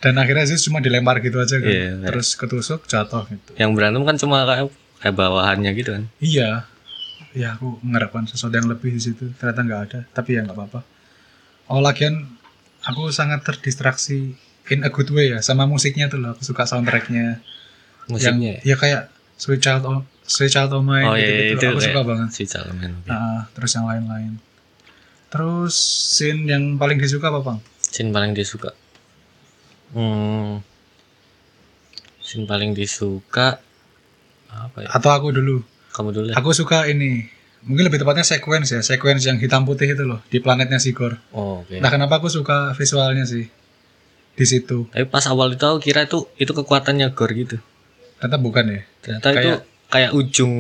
Dan 0.02 0.18
akhirnya 0.18 0.50
Zeus 0.50 0.66
cuma 0.66 0.82
dilempar 0.82 1.22
gitu 1.22 1.38
aja 1.38 1.62
kan. 1.62 1.70
Iya, 1.70 2.02
iya. 2.02 2.06
terus 2.10 2.34
ketusuk 2.34 2.90
jatuh 2.90 3.30
gitu. 3.30 3.54
Yang 3.58 3.72
berantem 3.78 4.02
kan 4.02 4.16
cuma 4.18 4.46
kayak 4.50 4.74
kayak 5.02 5.16
bawahannya 5.18 5.72
gitu 5.78 5.94
kan. 5.94 6.04
Iya. 6.18 6.66
Ya 7.36 7.54
aku 7.54 7.78
mengharapkan 7.86 8.26
sesuatu 8.26 8.58
yang 8.58 8.66
lebih 8.66 8.98
di 8.98 9.02
situ. 9.02 9.30
Ternyata 9.38 9.62
nggak 9.62 9.82
ada 9.92 10.00
tapi 10.10 10.40
ya 10.40 10.42
nggak 10.42 10.58
apa-apa. 10.58 10.82
Oh 11.70 11.82
lagian 11.86 12.34
aku 12.82 13.14
sangat 13.14 13.46
terdistraksi 13.46 14.38
in 14.72 14.82
a 14.86 14.90
good 14.90 15.10
way 15.14 15.34
ya 15.34 15.40
sama 15.42 15.70
musiknya 15.70 16.10
tuh 16.10 16.22
loh 16.22 16.34
aku 16.34 16.42
suka 16.46 16.66
soundtracknya. 16.66 17.42
Musiknya 18.10 18.62
yang 18.62 18.76
ya? 18.76 18.76
kayak 18.78 19.02
Sweet 19.36 19.62
Child 19.62 19.84
O 19.86 19.96
Sweet 20.26 20.52
Child 20.54 20.72
O' 20.74 20.82
Mine 20.82 21.06
oh 21.06 21.14
gitu, 21.18 21.32
iya 21.32 21.54
itu 21.54 21.66
aku 21.70 21.82
suka 21.82 22.02
banget. 22.02 22.30
Si 22.34 22.44
Charlemagne 22.50 22.98
oke. 22.98 23.10
Nah, 23.10 23.46
terus 23.54 23.72
yang 23.78 23.86
lain-lain. 23.86 24.42
Terus 25.30 25.76
scene 26.18 26.50
yang 26.50 26.82
paling 26.82 26.98
disuka 26.98 27.30
apa 27.30 27.42
bang? 27.46 27.58
Scene 27.82 28.10
paling 28.10 28.32
disuka? 28.34 28.74
Hmm 29.94 30.66
scene 32.26 32.50
paling 32.50 32.74
disuka 32.74 33.62
apa 34.50 34.78
ya? 34.82 34.90
Atau 34.90 35.14
aku 35.14 35.30
dulu? 35.30 35.62
Kamu 35.94 36.10
dulu 36.12 36.26
ya? 36.34 36.36
aku 36.36 36.52
suka 36.52 36.90
ini. 36.90 37.30
Mungkin 37.66 37.90
lebih 37.90 38.02
tepatnya 38.02 38.22
sequence 38.22 38.78
ya 38.78 38.82
sequence 38.86 39.26
yang 39.26 39.42
hitam 39.42 39.66
putih 39.66 39.90
itu 39.90 40.06
loh 40.06 40.22
di 40.30 40.38
planetnya 40.38 40.78
Sigor. 40.78 41.18
Oh 41.34 41.66
oke. 41.66 41.82
Nah 41.82 41.90
kenapa 41.90 42.22
aku 42.22 42.30
suka 42.30 42.74
visualnya 42.78 43.26
sih 43.26 43.46
di 44.36 44.46
situ. 44.46 44.86
Tapi 44.92 45.08
pas 45.08 45.24
awal 45.32 45.56
itu 45.56 45.64
aku 45.64 45.80
kira 45.80 46.04
itu 46.04 46.28
itu 46.36 46.52
kekuatannya 46.52 47.08
Gor 47.16 47.32
gitu. 47.32 47.58
Ternyata 48.20 48.38
bukan 48.40 48.66
ya? 48.68 48.82
Ternyata 49.02 49.28
itu 49.32 49.52
kayak 49.88 50.12
ujung 50.12 50.54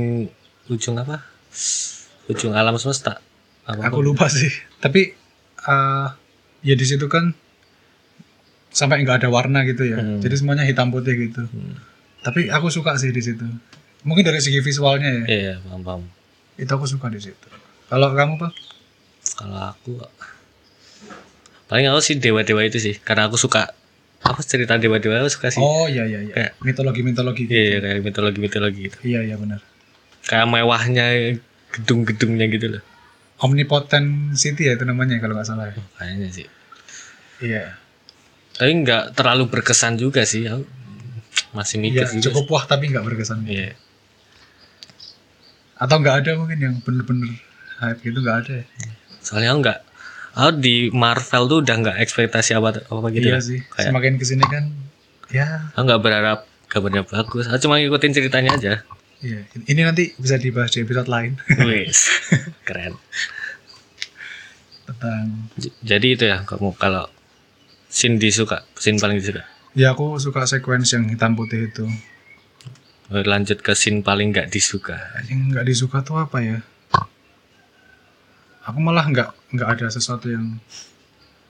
ujung 0.72 0.96
apa? 0.96 1.24
Ujung 2.32 2.55
alam 2.55 2.79
semesta. 2.79 3.20
Apa 3.67 3.91
aku 3.91 4.00
lupa 4.00 4.32
sih. 4.32 4.50
Tapi 4.79 5.12
eh, 5.67 6.08
ya 6.65 6.75
di 6.75 6.86
situ 6.88 7.05
kan 7.12 7.36
sampai 8.75 9.03
nggak 9.03 9.24
ada 9.24 9.29
warna 9.32 9.63
gitu 9.63 9.88
ya. 9.88 10.00
Hmm. 10.00 10.20
jadi 10.20 10.36
semuanya 10.36 10.67
hitam 10.67 10.91
putih 10.91 11.15
gitu. 11.15 11.48
Hmm. 11.48 11.79
tapi 12.25 12.50
aku 12.50 12.74
suka 12.74 12.98
sih 12.98 13.13
di 13.13 13.22
situ. 13.22 13.46
Mungkin 14.01 14.25
dari 14.25 14.41
segi 14.41 14.60
visualnya 14.60 15.24
ya. 15.24 15.24
Iya 15.29 15.53
paham 15.62 15.82
paham. 15.86 16.01
Itu 16.58 16.72
aku 16.74 16.89
suka 16.89 17.08
di 17.13 17.22
situ. 17.22 17.48
Kalau 17.86 18.12
kamu 18.12 18.41
pak? 18.41 18.51
Kalau 19.38 19.60
aku 19.72 20.01
paling 21.65 21.86
aku 21.89 22.01
sih 22.01 22.15
dewa 22.17 22.45
dewa 22.45 22.62
itu 22.62 22.77
sih 22.77 22.95
karena 23.01 23.25
aku 23.25 23.36
suka 23.36 23.74
apa 24.22 24.41
cerita 24.41 24.77
dewa 24.77 24.98
dewa 24.98 25.22
aku 25.22 25.29
suka 25.34 25.50
sih. 25.50 25.62
Oh 25.62 25.86
iya 25.86 26.05
iya 26.05 26.19
iya. 26.22 26.34
Kayak- 26.34 26.53
mitologi 26.62 27.01
mitologi 27.01 27.43
iya 27.45 27.77
kayak 27.81 28.00
mitologi 28.01 28.39
mitologi 28.41 28.79
gitu. 28.89 28.98
Iya 29.01 29.19
iya 29.22 29.36
benar. 29.38 29.60
Kayak 30.25 30.48
mewahnya 30.50 31.05
gedung-gedungnya 31.74 32.45
gitu 32.50 32.67
loh. 32.77 32.84
Omnipotent 33.41 34.34
city 34.34 34.69
ya 34.69 34.74
itu 34.74 34.86
namanya 34.88 35.19
kalau 35.19 35.36
nggak 35.38 35.45
salah 35.45 35.69
ya? 35.69 35.77
Oh, 35.77 35.86
kayaknya 35.98 36.29
sih. 36.31 36.48
Iya. 37.43 37.77
Tapi 38.55 38.72
nggak 38.81 39.13
terlalu 39.13 39.51
berkesan 39.51 40.00
juga 40.00 40.24
sih 40.24 40.48
aku 40.48 40.63
masih 41.51 41.77
mikir 41.79 42.03
iya 42.03 42.12
juga 42.12 42.24
cukup 42.31 42.45
wah 42.51 42.63
tapi 42.65 42.89
nggak 42.89 43.03
berkesan 43.03 43.43
sih. 43.43 43.60
iya. 43.60 43.75
Atau 45.75 46.00
nggak 46.00 46.15
ada 46.24 46.31
mungkin 46.39 46.60
yang 46.62 46.75
bener-bener 46.79 47.36
hype 47.84 48.00
gitu 48.01 48.17
nggak 48.24 48.38
ada 48.48 48.53
ya? 48.63 48.65
Soalnya 49.19 49.50
aku 49.51 49.60
nggak 49.67 49.79
aku 50.36 50.60
di 50.60 50.75
Marvel 50.92 51.44
tuh 51.48 51.58
udah 51.63 51.75
nggak 51.80 51.98
ekspektasi 52.04 52.54
apa 52.54 52.84
apa 52.84 53.08
gitu 53.10 53.27
iya 53.32 53.39
ya. 53.39 53.42
sih 53.42 53.60
kayak 53.72 53.88
semakin 53.89 54.13
ke 54.20 54.25
sini 54.27 54.46
kan 54.46 54.63
ya. 55.32 55.72
Aku 55.74 55.84
nggak 55.88 56.01
berharap 56.04 56.39
gambarnya 56.68 57.04
bagus. 57.08 57.48
Aku 57.48 57.60
cuma 57.65 57.80
ngikutin 57.80 58.12
ceritanya 58.13 58.51
aja. 58.54 58.74
Iya 59.24 59.48
ini 59.65 59.82
nanti 59.82 60.12
bisa 60.20 60.36
dibahas 60.36 60.75
di 60.75 60.84
episode 60.84 61.08
lain. 61.08 61.39
Wis 61.63 62.12
keren. 62.68 63.00
Tentang 64.86 65.50
J- 65.58 65.74
jadi 65.82 66.08
itu 66.13 66.24
ya 66.27 66.44
kamu 66.46 66.75
kalau 66.77 67.10
scene 67.89 68.20
disuka 68.20 68.68
scene 68.75 69.00
paling 69.00 69.18
disuka 69.18 69.42
ya 69.75 69.92
aku 69.92 70.15
suka 70.20 70.48
sequence 70.48 70.96
yang 70.96 71.08
hitam 71.12 71.36
putih 71.36 71.68
itu. 71.68 71.86
Oh, 73.12 73.22
lanjut 73.22 73.62
ke 73.62 73.75
scene 73.77 74.01
paling 74.01 74.34
nggak 74.34 74.50
disuka. 74.50 74.98
Yang 75.30 75.39
nggak 75.54 75.65
disuka 75.68 75.98
tuh 76.01 76.18
apa 76.18 76.42
ya? 76.42 76.58
Aku 78.65 78.82
malah 78.82 79.06
nggak 79.06 79.30
nggak 79.55 79.69
ada 79.79 79.88
sesuatu 79.88 80.27
yang 80.27 80.59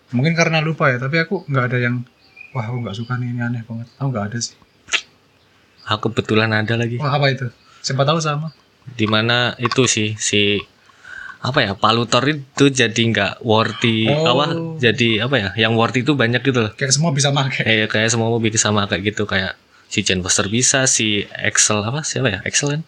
mungkin 0.10 0.34
karena 0.34 0.62
lupa 0.62 0.88
ya 0.88 0.98
tapi 0.98 1.18
aku 1.18 1.44
nggak 1.46 1.66
ada 1.74 1.78
yang 1.82 1.96
wah 2.54 2.64
aku 2.64 2.78
nggak 2.82 2.96
suka 2.96 3.18
nih 3.18 3.30
ini 3.30 3.42
aneh 3.42 3.62
banget. 3.66 3.88
Aku 3.98 4.08
nggak 4.10 4.26
ada 4.32 4.38
sih. 4.40 4.56
Aku 5.86 6.10
kebetulan 6.10 6.50
ada 6.50 6.74
lagi. 6.76 6.98
Wah 6.98 7.14
apa 7.14 7.30
itu? 7.30 7.46
Siapa 7.82 8.02
tahu 8.02 8.18
sama. 8.18 8.50
Di 8.86 9.06
mana 9.06 9.54
itu 9.58 9.86
sih 9.86 10.14
si 10.16 10.62
apa 11.46 11.62
ya 11.62 11.78
palutor 11.78 12.26
itu 12.26 12.74
jadi 12.74 12.98
nggak 13.06 13.46
worthy 13.46 14.10
Oh. 14.10 14.34
apa 14.34 14.46
jadi 14.82 15.30
apa 15.30 15.36
ya 15.38 15.50
yang 15.62 15.78
worthy 15.78 16.02
itu 16.02 16.18
banyak 16.18 16.42
gitu 16.42 16.66
loh. 16.66 16.72
Kayak 16.74 16.94
semua 16.94 17.14
bisa 17.14 17.30
make. 17.30 17.62
Kayak 17.62 17.94
kayak 17.94 18.10
semua 18.10 18.34
mobil 18.34 18.50
sama 18.58 18.90
kayak 18.90 19.14
gitu 19.14 19.30
kayak 19.30 19.54
si 19.86 20.02
Jane 20.02 20.26
Foster 20.26 20.50
bisa 20.50 20.90
si 20.90 21.22
Excel 21.38 21.86
apa 21.86 22.02
siapa 22.02 22.34
ya 22.34 22.40
Excel 22.42 22.78
kan? 22.78 22.82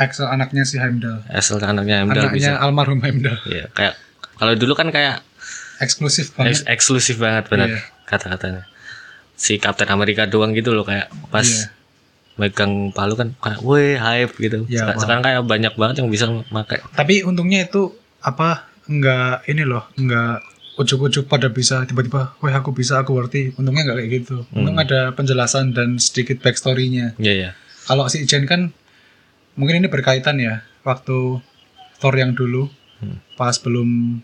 Axel 0.00 0.24
anaknya 0.24 0.64
si 0.64 0.80
Heimdall. 0.80 1.20
Excel 1.28 1.60
anaknya 1.60 2.00
Heimdall 2.00 2.32
bisa. 2.32 2.48
anaknya 2.56 2.64
almarhum 2.64 3.00
Heimdall. 3.04 3.36
Ya 3.44 3.68
kayak 3.76 3.94
kalau 4.34 4.54
dulu 4.54 4.72
kan 4.72 4.88
kayak 4.88 5.20
eksklusif 5.78 6.30
eks- 6.30 6.34
banget 6.34 6.58
eksklusif 6.66 7.16
banget 7.16 7.44
benar 7.46 7.68
Iya. 7.68 7.80
kata-katanya. 8.04 8.62
Si 9.34 9.56
Captain 9.56 9.88
Amerika 9.88 10.24
doang 10.24 10.52
gitu 10.52 10.70
loh 10.70 10.82
kayak 10.82 11.10
pas 11.28 11.42
Iya. 11.42 11.66
megang 12.34 12.90
palu 12.90 13.12
kan 13.12 13.34
kayak 13.36 13.60
weh 13.60 13.94
hype 13.94 14.32
gitu. 14.36 14.64
Iya, 14.64 14.82
Seka- 14.82 14.88
paham. 14.88 15.00
sekarang 15.00 15.22
kayak 15.22 15.40
banyak 15.44 15.72
banget 15.74 15.96
yang 15.98 16.08
bisa 16.08 16.24
pakai 16.46 16.78
tapi 16.92 17.20
untungnya 17.22 17.62
itu 17.62 17.92
apa 18.20 18.64
nggak 18.84 19.46
ini 19.46 19.62
loh 19.62 19.84
nggak 19.94 20.34
ujuk-ujuk 20.74 21.26
pada 21.26 21.46
bisa 21.46 21.84
tiba-tiba 21.84 22.32
wah 22.34 22.54
aku 22.54 22.72
bisa 22.72 22.96
aku 22.96 23.12
worthy 23.12 23.52
untungnya 23.52 23.84
nggak 23.84 23.98
kayak 23.98 24.10
gitu. 24.16 24.36
Untung 24.50 24.74
Hmm. 24.74 24.84
ada 24.84 25.00
penjelasan 25.10 25.70
dan 25.70 25.98
sedikit 25.98 26.40
backstory-nya. 26.40 27.12
Iya 27.16 27.34
ya 27.34 27.50
kalau 27.82 28.06
si 28.06 28.22
Jen 28.22 28.46
kan 28.46 28.70
mungkin 29.52 29.76
ini 29.76 29.86
berkaitan 29.86 30.38
ya 30.38 30.62
waktu 30.80 31.42
Thor 31.98 32.14
yang 32.14 32.32
dulu 32.32 32.72
Hmm. 33.02 33.18
pas 33.34 33.58
belum 33.58 34.22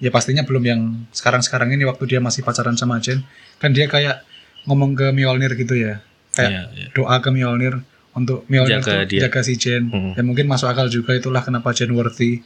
ya 0.00 0.08
pastinya 0.08 0.42
belum 0.42 0.64
yang 0.64 0.80
sekarang-sekarang 1.12 1.70
ini 1.70 1.84
waktu 1.84 2.08
dia 2.08 2.18
masih 2.18 2.40
pacaran 2.40 2.74
sama 2.74 2.98
Jen 2.98 3.20
kan 3.60 3.70
dia 3.70 3.84
kayak 3.84 4.24
ngomong 4.64 4.96
ke 4.96 5.12
Mjolnir 5.12 5.52
gitu 5.54 5.76
ya 5.76 6.00
kayak 6.32 6.50
Iya, 6.50 6.62
iya. 6.74 6.86
doa 6.90 7.20
ke 7.20 7.28
Mjolnir 7.28 7.84
untuk 8.16 8.42
Mjolnir 8.48 8.80
Jaga 8.80 9.04
tuh 9.04 9.12
dia. 9.12 9.20
jaga 9.28 9.40
si 9.42 9.54
Jen. 9.54 9.90
Hmm. 9.90 10.12
Ya 10.14 10.22
mungkin 10.22 10.46
masuk 10.46 10.66
akal 10.66 10.88
juga 10.88 11.14
itulah 11.14 11.42
kenapa 11.42 11.70
Jen 11.70 11.92
worthy. 11.92 12.42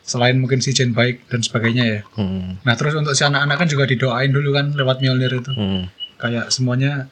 Selain 0.00 0.34
mungkin 0.34 0.58
si 0.58 0.72
Jen 0.72 0.90
baik 0.90 1.28
dan 1.28 1.44
sebagainya 1.44 1.84
ya. 1.84 2.00
Hmm. 2.16 2.58
Nah 2.62 2.74
terus 2.74 2.96
untuk 2.96 3.12
si 3.12 3.22
anak-anak 3.22 3.60
kan 3.60 3.68
juga 3.68 3.84
didoain 3.84 4.30
dulu 4.30 4.50
kan 4.50 4.72
lewat 4.72 4.98
Mjolnir 4.98 5.30
itu. 5.36 5.52
Hmm. 5.52 5.86
Kayak 6.16 6.48
semuanya 6.50 7.06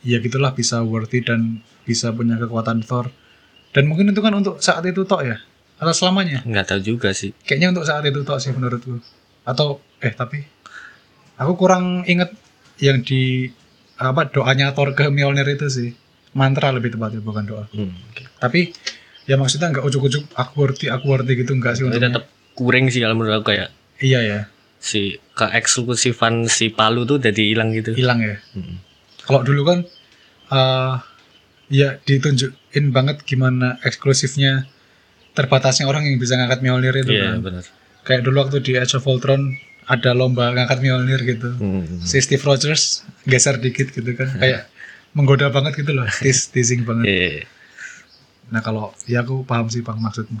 ya 0.00 0.18
gitulah 0.18 0.50
bisa 0.50 0.80
worthy 0.80 1.20
dan 1.20 1.60
bisa 1.84 2.10
punya 2.10 2.34
kekuatan 2.34 2.80
Thor. 2.82 3.12
Dan 3.70 3.86
mungkin 3.86 4.10
itu 4.10 4.18
kan 4.18 4.32
untuk 4.32 4.58
saat 4.58 4.82
itu 4.82 5.04
tok 5.04 5.22
ya. 5.22 5.36
Atau 5.80 5.96
selamanya. 5.96 6.44
nggak 6.44 6.66
tahu 6.68 6.80
juga 6.84 7.16
sih 7.16 7.32
Kayaknya 7.42 7.72
untuk 7.72 7.84
saat 7.88 8.04
itu 8.04 8.20
tok 8.20 8.36
sih 8.36 8.52
menurutku. 8.52 9.00
Atau 9.48 9.80
eh 10.04 10.12
tapi 10.12 10.44
aku 11.40 11.56
kurang 11.56 12.04
inget 12.04 12.28
yang 12.78 13.00
di 13.00 13.48
apa 13.96 14.28
doanya 14.28 14.72
Thor 14.76 14.92
ke 14.92 15.08
Mjolnir 15.08 15.48
itu 15.48 15.66
sih. 15.72 15.90
Mantra 16.30 16.70
lebih 16.70 16.94
tepatnya 16.94 17.24
bukan 17.24 17.42
doa. 17.42 17.64
hmm. 17.72 17.90
oke. 18.12 18.22
Tapi 18.38 18.70
ya 19.26 19.34
maksudnya 19.34 19.72
nggak 19.72 19.82
ujuk-ujuk 19.82 20.30
aku 20.36 20.52
worthy, 20.62 20.86
aku 20.92 21.04
worthy 21.10 21.34
gitu 21.34 21.56
enggak 21.56 21.74
sih 21.74 21.82
Tapi 21.82 21.96
untungnya. 21.96 22.12
tetap 22.12 22.24
kuring 22.54 22.86
sih 22.92 23.00
kalau 23.00 23.16
menurut 23.16 23.40
aku 23.40 23.56
kayak 23.56 23.72
Iya 24.00 24.20
ya, 24.24 24.40
si 24.80 25.20
keeksklusifan 25.36 26.48
si 26.48 26.72
Palu 26.72 27.04
tuh 27.04 27.20
jadi 27.20 27.52
hilang 27.52 27.72
gitu 27.76 27.92
hilang 27.92 28.20
ya. 28.20 28.36
Hmm. 28.56 28.80
Kalau 29.24 29.44
dulu 29.44 29.62
kan 29.68 29.78
eh 30.50 30.94
ya 31.70 32.00
ditunjukin 32.02 32.90
banget 32.90 33.22
gimana 33.22 33.76
eksklusifnya 33.84 34.64
terbatasnya 35.32 35.86
orang 35.86 36.06
yang 36.06 36.18
bisa 36.18 36.34
ngangkat 36.36 36.60
Mjolnir 36.60 36.94
itu 36.96 37.12
iya 37.14 37.36
kan. 37.36 37.42
benar 37.44 37.64
Kayak 38.00 38.22
dulu 38.26 38.36
waktu 38.42 38.58
di 38.64 38.72
Age 38.80 38.96
of 38.96 39.04
Ultron 39.06 39.54
ada 39.86 40.16
lomba 40.16 40.50
ngangkat 40.54 40.80
Mjolnir 40.80 41.20
gitu. 41.26 41.50
Hmm. 41.58 42.00
Si 42.00 42.16
Steve 42.22 42.40
Rogers 42.42 43.04
geser 43.28 43.60
dikit 43.60 43.92
gitu 43.92 44.10
kan. 44.16 44.30
Kayak 44.42 44.70
menggoda 45.12 45.50
banget 45.52 45.82
gitu 45.84 45.92
loh. 45.92 46.06
Teas, 46.08 46.48
teasing 46.48 46.82
banget. 46.88 47.04
Iya. 47.06 47.44
Nah 48.50 48.64
kalau 48.64 48.90
ya 49.06 49.22
aku 49.22 49.42
paham 49.44 49.68
sih 49.68 49.82
bang 49.84 49.98
maksudmu. 50.00 50.40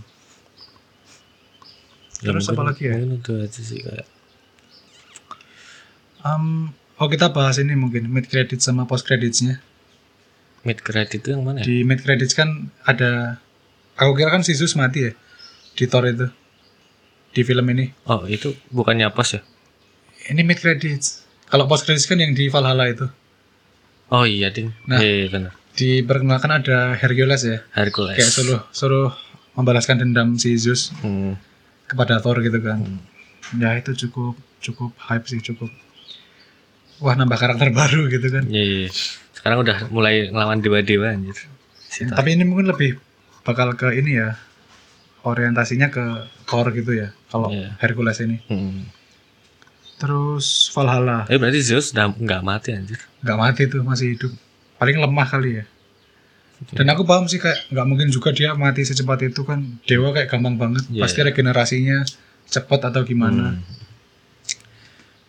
Ya, 2.20 2.32
Terus 2.32 2.48
apa 2.52 2.62
lagi 2.68 2.84
ya? 2.88 3.00
mungkin 3.00 3.16
itu 3.20 3.32
aja 3.40 3.60
sih 3.64 3.80
kayak 3.80 4.06
Um, 6.20 6.76
oh 7.00 7.08
kita 7.08 7.32
bahas 7.32 7.56
ini 7.56 7.72
mungkin 7.72 8.04
mid 8.12 8.28
credit 8.28 8.60
sama 8.60 8.84
post 8.84 9.08
creditsnya. 9.08 9.60
mid 10.60 10.84
credit 10.84 11.24
itu 11.24 11.32
yang 11.32 11.40
mana 11.40 11.64
ya? 11.64 11.64
Di 11.64 11.80
mid 11.80 12.04
credits 12.04 12.36
kan 12.36 12.68
ada, 12.84 13.40
aku 14.00 14.16
kira 14.16 14.32
kan 14.32 14.40
si 14.40 14.56
Zeus 14.56 14.72
mati 14.74 15.04
ya 15.04 15.12
di 15.76 15.84
Thor 15.84 16.04
itu 16.04 16.26
di 17.30 17.42
film 17.44 17.68
ini. 17.70 17.92
Oh 18.08 18.24
itu 18.24 18.56
bukannya 18.68 19.12
pas 19.12 19.28
ya? 19.30 19.44
Ini 20.26 20.42
mid 20.42 20.58
credits. 20.58 21.22
Kalau 21.46 21.66
post 21.66 21.84
credits 21.84 22.06
kan 22.06 22.18
yang 22.18 22.32
di 22.32 22.48
Valhalla 22.48 22.88
itu. 22.88 23.06
Oh 24.10 24.26
iya 24.26 24.50
ding. 24.50 24.74
Nah. 24.88 24.98
Iya 24.98 25.12
iya, 25.14 25.28
benar. 25.28 25.52
Diperkenalkan 25.70 26.50
ada 26.50 26.98
Hercules 26.98 27.42
ya. 27.42 27.62
Hercules. 27.70 28.18
Kayak 28.18 28.32
suruh 28.32 28.60
suruh 28.70 29.10
membalaskan 29.54 30.02
dendam 30.02 30.34
si 30.34 30.56
Zeus 30.56 30.90
Hmm. 31.00 31.38
kepada 31.86 32.18
Thor 32.18 32.38
gitu 32.40 32.58
kan. 32.58 32.82
Ya 33.54 33.78
itu 33.78 33.94
cukup 34.06 34.34
cukup 34.58 34.90
hype 34.98 35.26
sih 35.26 35.38
cukup. 35.40 35.70
Wah 37.00 37.14
nambah 37.14 37.38
karakter 37.38 37.70
baru 37.78 38.10
gitu 38.10 38.26
kan. 38.28 38.44
Iya, 38.46 38.64
iya. 38.86 38.88
Sekarang 39.32 39.62
udah 39.62 39.88
mulai 39.88 40.28
ngelawan 40.28 40.58
dewa-dewa 40.60 41.14
anjir. 41.14 41.38
Si 41.86 42.04
Thor. 42.04 42.18
Tapi 42.18 42.34
ini 42.34 42.42
mungkin 42.42 42.66
lebih 42.68 42.98
bakal 43.42 43.72
ke 43.72 43.92
ini 43.94 44.18
ya 44.18 44.36
orientasinya 45.22 45.88
ke 45.88 46.04
Thor 46.44 46.68
gitu 46.70 46.92
ya. 46.92 47.12
Kalau 47.28 47.48
Iya. 47.48 47.76
Hercules 47.78 48.18
ini. 48.20 48.40
Hmm. 48.46 48.88
Terus 49.96 50.72
Valhalla 50.72 51.28
Tapi 51.28 51.36
berarti 51.36 51.60
Zeus 51.60 51.92
udah 51.92 52.08
nggak 52.10 52.42
mati 52.42 52.72
anjir. 52.72 52.96
nggak 53.20 53.38
mati 53.38 53.62
tuh 53.68 53.84
masih 53.84 54.16
hidup. 54.16 54.32
Paling 54.80 54.96
lemah 54.96 55.28
kali 55.28 55.60
ya. 55.60 55.64
Dan 56.72 56.88
aku 56.88 57.04
paham 57.04 57.24
sih 57.24 57.36
kayak 57.36 57.68
nggak 57.68 57.86
mungkin 57.86 58.08
juga 58.08 58.32
dia 58.32 58.52
mati 58.52 58.80
secepat 58.80 59.24
itu 59.26 59.44
kan 59.44 59.60
dewa 59.84 60.12
kayak 60.12 60.28
gampang 60.28 60.56
banget. 60.56 60.84
Iya. 60.88 61.04
Pasti 61.04 61.20
regenerasinya 61.20 62.04
cepat 62.46 62.80
atau 62.88 63.04
gimana. 63.04 63.56
Hmm. 63.56 63.62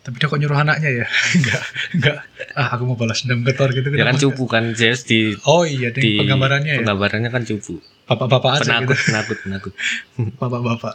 Tapi 0.02 0.18
dia 0.18 0.26
kok 0.26 0.34
nyuruh 0.34 0.58
anaknya 0.58 0.90
ya? 0.90 1.06
Enggak, 1.38 1.62
enggak. 1.94 2.16
Ah, 2.58 2.74
aku 2.74 2.82
mau 2.84 2.98
balas 2.98 3.22
dendam 3.22 3.46
ke 3.46 3.54
Thor 3.54 3.70
gitu. 3.70 3.86
Dia 3.86 4.02
kan 4.02 4.18
cupu 4.18 4.44
kan 4.44 4.74
Zeus 4.74 5.06
di? 5.06 5.30
Oh 5.46 5.62
iya, 5.62 5.94
di 5.94 6.18
penggambarannya 6.18 6.72
ya. 6.74 6.80
Penggambarannya 6.82 7.30
kan 7.30 7.46
cupu. 7.46 7.78
Bapak-bapak 8.06 8.50
aja 8.60 8.82
gitu. 8.82 8.94
Penakut, 8.94 8.98
penakut, 9.06 9.38
penakut. 9.46 9.72
Bapak-bapak 10.40 10.94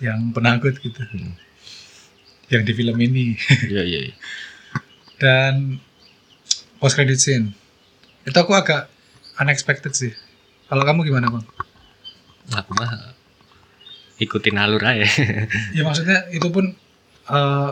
yang 0.00 0.30
penakut 0.30 0.74
gitu. 0.78 1.02
Hmm. 1.02 1.34
Yang 2.52 2.62
di 2.70 2.72
film 2.76 2.96
ini. 3.02 3.26
Iya, 3.72 3.82
iya. 3.82 4.00
iya. 4.10 4.14
Dan 5.16 5.80
post 6.78 6.94
credit 6.94 7.18
scene. 7.18 7.56
Itu 8.22 8.36
aku 8.36 8.52
agak 8.54 8.86
unexpected 9.40 9.92
sih. 9.96 10.12
Kalau 10.66 10.82
kamu 10.82 11.06
gimana, 11.08 11.30
Bang? 11.32 11.46
Aku 12.54 12.70
mah 12.78 13.16
ikutin 14.22 14.56
alur 14.56 14.82
aja. 14.82 15.06
Ya 15.76 15.82
maksudnya 15.84 16.28
itu 16.32 16.48
pun 16.48 16.72
eh 17.26 17.70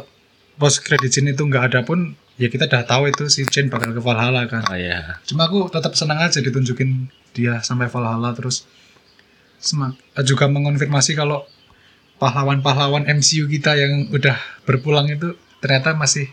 post 0.58 0.82
credit 0.82 1.10
scene 1.10 1.34
itu 1.34 1.42
nggak 1.46 1.74
ada 1.74 1.80
pun 1.87 2.14
ya 2.38 2.50
kita 2.50 2.66
udah 2.66 2.82
tahu 2.87 3.10
itu 3.10 3.30
si 3.30 3.46
Jane 3.46 3.70
bakal 3.70 3.94
ke 3.94 4.02
Valhalla 4.02 4.46
kan. 4.50 4.66
oh 4.66 4.76
iya. 4.78 5.18
Cuma 5.26 5.46
aku 5.46 5.70
tetap 5.70 5.94
senang 5.94 6.18
aja 6.22 6.42
ditunjukin 6.42 7.06
dia 7.35 7.59
sampai 7.61 7.87
Valhalla 7.87 8.31
terus 8.33 8.64
semak 9.59 9.99
eh, 10.14 10.23
juga 10.23 10.47
mengonfirmasi 10.47 11.12
kalau 11.12 11.42
pahlawan-pahlawan 12.16 13.11
MCU 13.11 13.44
kita 13.47 13.75
yang 13.75 14.09
udah 14.09 14.37
berpulang 14.62 15.09
itu 15.09 15.35
ternyata 15.59 15.92
masih 15.92 16.31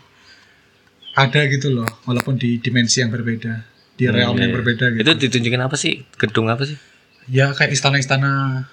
ada 1.12 1.44
gitu 1.44 1.74
loh 1.74 1.88
walaupun 2.02 2.36
di 2.36 2.56
dimensi 2.56 3.02
yang 3.02 3.10
berbeda 3.10 3.66
di 3.92 4.04
Hmm, 4.04 4.14
realm 4.14 4.34
iya, 4.34 4.42
yang 4.42 4.54
berbeda 4.54 4.84
gitu. 4.90 5.02
Itu 5.02 5.12
ditunjukin 5.18 5.60
apa 5.60 5.76
sih? 5.76 6.00
Gedung 6.16 6.48
apa 6.48 6.64
sih? 6.64 6.80
Ya 7.28 7.52
kayak 7.52 7.70
istana-istana 7.70 8.64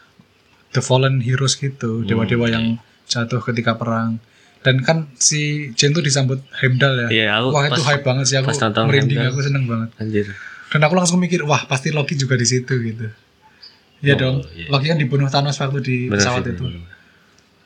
The 0.69 0.79
Fallen 0.79 1.19
Heroes 1.19 1.59
gitu, 1.59 2.01
Hmm, 2.01 2.07
dewa-dewa 2.07 2.47
iya. 2.47 2.53
yang 2.55 2.65
jatuh 3.05 3.43
ketika 3.43 3.75
perang. 3.75 4.23
Dan 4.59 4.79
kan 4.79 5.11
si 5.15 5.71
Jane 5.73 5.91
tuh 5.91 5.99
disambut 5.99 6.39
Heimdall 6.55 6.95
ya. 6.95 7.07
Iya, 7.09 7.25
aku 7.35 7.47
wah 7.51 7.63
itu 7.65 7.75
pas- 7.75 7.87
hype 7.89 8.03
banget 8.03 8.25
sih 8.25 8.37
aku 8.37 8.51
merinding 8.53 9.17
Heimdall. 9.17 9.27
aku 9.29 9.39
seneng 9.41 9.63
banget. 9.65 9.89
Anjir. 9.97 10.27
Dan 10.69 10.79
aku 10.81 10.93
langsung 10.93 11.17
mikir, 11.17 11.41
wah 11.43 11.65
pasti 11.65 11.89
Loki 11.89 12.13
juga 12.13 12.33
di 12.33 12.45
situ 12.45 12.73
gitu. 12.79 13.09
Iya 13.99 14.15
Oh, 14.15 14.17
dong, 14.17 14.35
iya. 14.53 14.69
Loki 14.69 14.85
kan 14.87 14.97
dibunuh 14.97 15.27
Thanos 15.27 15.57
waktu 15.57 15.79
di 15.81 15.97
Bener 16.07 16.21
pesawat 16.21 16.41
sih, 16.41 16.53
itu. 16.53 16.63
bener. 16.63 16.85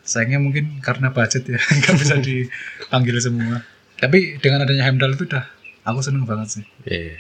Sayangnya 0.02 0.40
mungkin 0.40 0.80
karena 0.80 1.08
budget 1.10 1.44
ya, 1.46 1.60
nggak 1.78 1.96
bisa 1.96 2.16
dipanggil 2.26 3.16
semua. 3.20 3.62
Tapi 3.96 4.40
dengan 4.40 4.64
adanya 4.64 4.88
Heimdall 4.88 5.14
itu 5.14 5.24
udah, 5.26 5.46
aku 5.84 6.00
seneng 6.00 6.24
banget 6.24 6.60
sih. 6.60 6.66
Iya. 6.84 7.20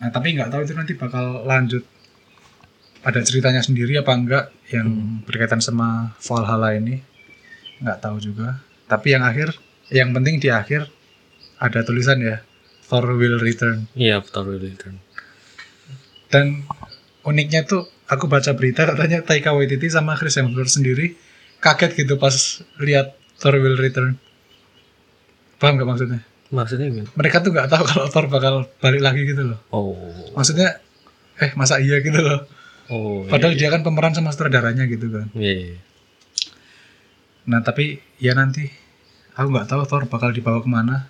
Nah, 0.00 0.08
tapi 0.08 0.32
nggak 0.32 0.48
tahu 0.48 0.64
itu 0.64 0.72
nanti 0.72 0.92
bakal 0.94 1.44
lanjut 1.44 1.84
ada 3.00 3.20
ceritanya 3.20 3.60
sendiri 3.60 3.96
apa 3.96 4.12
enggak 4.12 4.44
yang 4.68 4.88
Hmm. 4.88 5.24
berkaitan 5.24 5.60
sama 5.60 6.12
Valhalla 6.18 6.72
ini 6.72 7.00
nggak 7.80 7.98
tahu 7.98 8.20
juga 8.20 8.60
tapi 8.84 9.12
yang 9.12 9.24
akhir 9.24 9.56
yang 9.88 10.12
penting 10.12 10.36
di 10.36 10.48
akhir 10.48 10.84
ada 11.56 11.80
tulisan 11.80 12.20
ya 12.20 12.44
Thor 12.90 13.06
will 13.14 13.38
return 13.38 13.86
Iya, 13.94 14.18
Thor 14.20 14.44
will 14.44 14.58
return. 14.60 14.98
dan 16.26 16.66
uniknya 17.22 17.62
tuh 17.62 17.86
aku 18.04 18.26
baca 18.26 18.50
berita 18.52 18.82
katanya 18.84 19.20
Taika 19.20 19.50
Waititi 19.50 19.86
sama 19.86 20.14
Chris 20.14 20.34
Hemsworth 20.34 20.70
sendiri 20.72 21.14
kaget 21.58 21.94
gitu 21.96 22.16
pas 22.16 22.34
lihat 22.78 23.14
Thor 23.36 23.54
will 23.54 23.74
return 23.74 24.18
paham 25.56 25.76
nggak 25.76 25.86
maksudnya 25.86 26.20
Maksudnya 26.50 26.90
gimana? 26.90 27.10
mereka 27.14 27.38
tuh 27.38 27.50
nggak 27.50 27.68
tahu 27.68 27.82
kalau 27.90 28.06
Thor 28.06 28.26
bakal 28.26 28.54
balik 28.78 28.98
lagi 29.00 29.22
gitu 29.22 29.42
loh 29.44 29.58
Oh. 29.70 29.94
maksudnya 30.32 30.82
eh 31.36 31.54
masa 31.54 31.78
iya 31.78 31.98
gitu 31.98 32.18
loh 32.18 32.42
Oh. 32.86 33.22
iya, 33.22 33.30
Padahal 33.30 33.54
iya. 33.54 33.58
dia 33.60 33.68
kan 33.70 33.82
pemeran 33.82 34.10
sama 34.10 34.34
sutradaranya 34.34 34.82
gitu 34.84 35.06
kan. 35.08 35.30
Iya, 35.30 35.54
iya. 35.62 35.78
Nah 37.46 37.62
tapi 37.62 38.02
ya 38.18 38.34
nanti 38.34 38.66
aku 39.32 39.46
nggak 39.48 39.68
tahu 39.68 39.86
Thor 39.86 40.04
bakal 40.04 40.30
dibawa 40.30 40.58
ke 40.58 40.66
mana. 40.66 41.06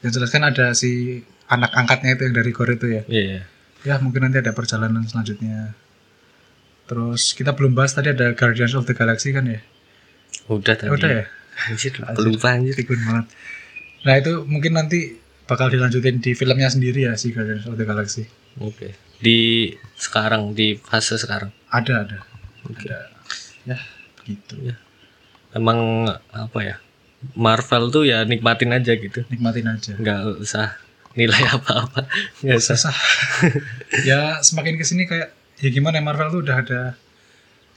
Yang 0.00 0.12
jelas 0.20 0.30
kan 0.32 0.42
ada 0.48 0.72
si 0.72 1.20
anak 1.50 1.74
angkatnya 1.76 2.16
itu 2.16 2.22
yang 2.30 2.34
dari 2.36 2.50
Gore 2.54 2.74
itu 2.78 2.86
ya. 2.88 3.02
Iya, 3.10 3.22
iya. 3.22 3.42
Ya 3.80 3.94
mungkin 4.00 4.24
nanti 4.24 4.40
ada 4.40 4.52
perjalanan 4.52 5.04
selanjutnya. 5.04 5.72
Terus 6.88 7.32
kita 7.36 7.54
belum 7.54 7.72
bahas 7.76 7.94
tadi 7.94 8.10
ada 8.12 8.32
Guardians 8.34 8.74
of 8.74 8.88
the 8.88 8.96
Galaxy 8.96 9.30
kan 9.30 9.46
ya. 9.46 9.60
Udah 10.50 10.74
tadi. 10.74 10.90
Udah 10.90 11.10
ya. 11.22 11.24
Anjir, 11.68 11.92
pelupa 12.16 12.56
anjir. 12.56 12.74
Pikun 12.76 13.00
banget. 13.04 13.26
Nah 14.08 14.14
itu 14.16 14.32
mungkin 14.48 14.72
nanti 14.80 15.20
bakal 15.44 15.68
dilanjutin 15.68 16.24
di 16.24 16.32
filmnya 16.32 16.72
sendiri 16.72 17.10
ya 17.10 17.14
si 17.20 17.30
Guardians 17.34 17.68
of 17.68 17.76
the 17.76 17.84
Galaxy. 17.84 18.24
Oke. 18.58 18.96
Di 19.20 19.70
sekarang 20.00 20.56
di 20.56 20.80
fase 20.80 21.20
sekarang. 21.20 21.52
Ada 21.68 22.08
ada. 22.08 22.18
Oke. 22.66 22.88
Ada. 22.88 22.98
Ya 23.68 23.78
gitu. 24.24 24.54
Ya. 24.64 24.76
Emang 25.52 26.10
apa 26.32 26.58
ya? 26.62 26.76
Marvel 27.34 27.88
tuh 27.88 28.04
ya 28.04 28.24
nikmatin 28.24 28.70
aja 28.70 28.92
gitu. 28.92 29.24
Nikmatin 29.28 29.66
aja. 29.66 29.92
Nggak 29.94 30.20
usah 30.40 30.72
nilai 31.12 31.42
apa-apa. 31.52 32.08
Nggak 32.40 32.58
usah. 32.58 32.76
susah 32.78 32.94
ya 34.02 34.40
semakin 34.40 34.74
ke 34.74 34.84
sini 34.84 35.04
kayak 35.04 35.28
ya 35.58 35.68
gimana 35.68 35.98
ya, 35.98 36.04
Marvel 36.04 36.30
tuh 36.30 36.40
udah 36.40 36.56
ada 36.58 36.80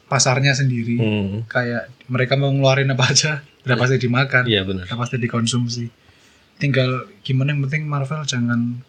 pasarnya 0.05 0.53
sendiri 0.53 0.95
Hmm. 0.95 1.43
kayak 1.45 1.89
mereka 2.05 2.35
mau 2.35 2.47
ngeluarin 2.47 2.87
apa 2.87 3.09
aja 3.09 3.41
udah 3.65 3.75
pasti 3.75 3.97
dimakan 3.97 4.43
Iya 4.45 4.61
benar. 4.61 4.85
udah 4.85 4.95
pasti 4.95 5.15
dikonsumsi 5.17 5.85
tinggal 6.55 7.09
gimana 7.21 7.51
yang 7.51 7.65
penting 7.65 7.83
Marvel 7.83 8.21
jangan 8.23 8.83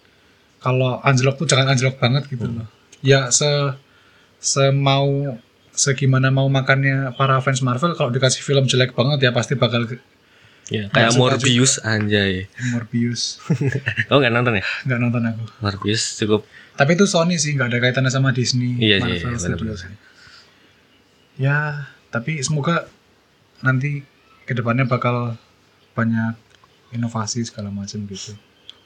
kalau 0.60 1.00
anjlok 1.00 1.40
tuh 1.40 1.48
jangan 1.48 1.72
anjlok 1.72 1.96
banget 1.96 2.28
gitu 2.28 2.44
loh 2.44 2.68
ya 3.00 3.30
se 3.30 3.48
semau 4.38 5.38
segimana 5.72 6.28
mau 6.28 6.46
makannya 6.46 7.16
para 7.16 7.40
fans 7.40 7.58
Marvel 7.58 7.96
kalau 7.96 8.12
dikasih 8.12 8.44
film 8.44 8.68
jelek 8.68 8.92
banget 8.92 9.24
ya 9.24 9.30
pasti 9.32 9.56
bakal 9.56 9.88
Ya, 10.66 10.88
kayak 10.88 11.12
suka 11.12 11.20
Morbius 11.36 11.76
anjay. 11.78 12.48
Morbius 12.72 13.36
Oh 14.10 14.16
nggak 14.16 14.32
nonton 14.32 14.56
ya? 14.56 14.64
nggak 14.84 14.98
nonton 14.98 15.22
aku 15.24 15.44
Morbius 15.60 16.16
cukup 16.16 16.48
tapi 16.74 16.96
itu 16.96 17.04
Sony 17.04 17.36
sih 17.36 17.52
nggak 17.52 17.68
ada 17.68 17.78
kaitannya 17.78 18.08
sama 18.08 18.30
Disney 18.30 18.80
Iya 18.80 18.96
sih, 18.96 19.02
Marvel 19.04 19.30
iya, 19.30 19.38
Studios 19.38 19.60
benar-benar. 19.60 19.76
sih. 19.78 19.94
ya 21.36 21.58
tapi 22.08 22.40
semoga 22.40 22.86
nanti 23.60 24.02
ke 24.42 24.52
depannya 24.52 24.84
bakal 24.84 25.34
banyak 25.92 26.34
inovasi 26.90 27.42
segala 27.42 27.68
macam 27.68 28.06
gitu 28.06 28.34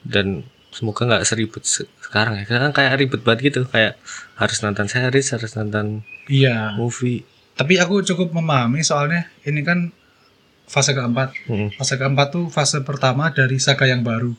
dan 0.01 0.41
semoga 0.69 1.05
nggak 1.05 1.25
seribut 1.25 1.63
se- 1.63 1.89
sekarang 1.99 2.37
ya. 2.37 2.45
Karena 2.45 2.69
kayak 2.69 2.93
ribet 2.95 3.21
banget 3.21 3.39
gitu, 3.49 3.61
kayak 3.65 3.97
harus 4.35 4.61
nonton 4.61 4.85
series, 4.85 5.33
harus 5.33 5.51
nonton 5.53 6.05
iya 6.25 6.71
movie. 6.73 7.25
tapi 7.53 7.75
aku 7.75 8.05
cukup 8.05 8.29
memahami 8.31 8.79
soalnya 8.79 9.27
ini 9.43 9.59
kan 9.61 9.89
fase 10.69 10.93
keempat. 10.93 11.33
Hmm. 11.49 11.73
fase 11.73 11.97
keempat 11.97 12.27
tuh 12.29 12.45
fase 12.53 12.85
pertama 12.85 13.33
dari 13.33 13.57
saga 13.57 13.89
yang 13.89 14.05
baru. 14.05 14.37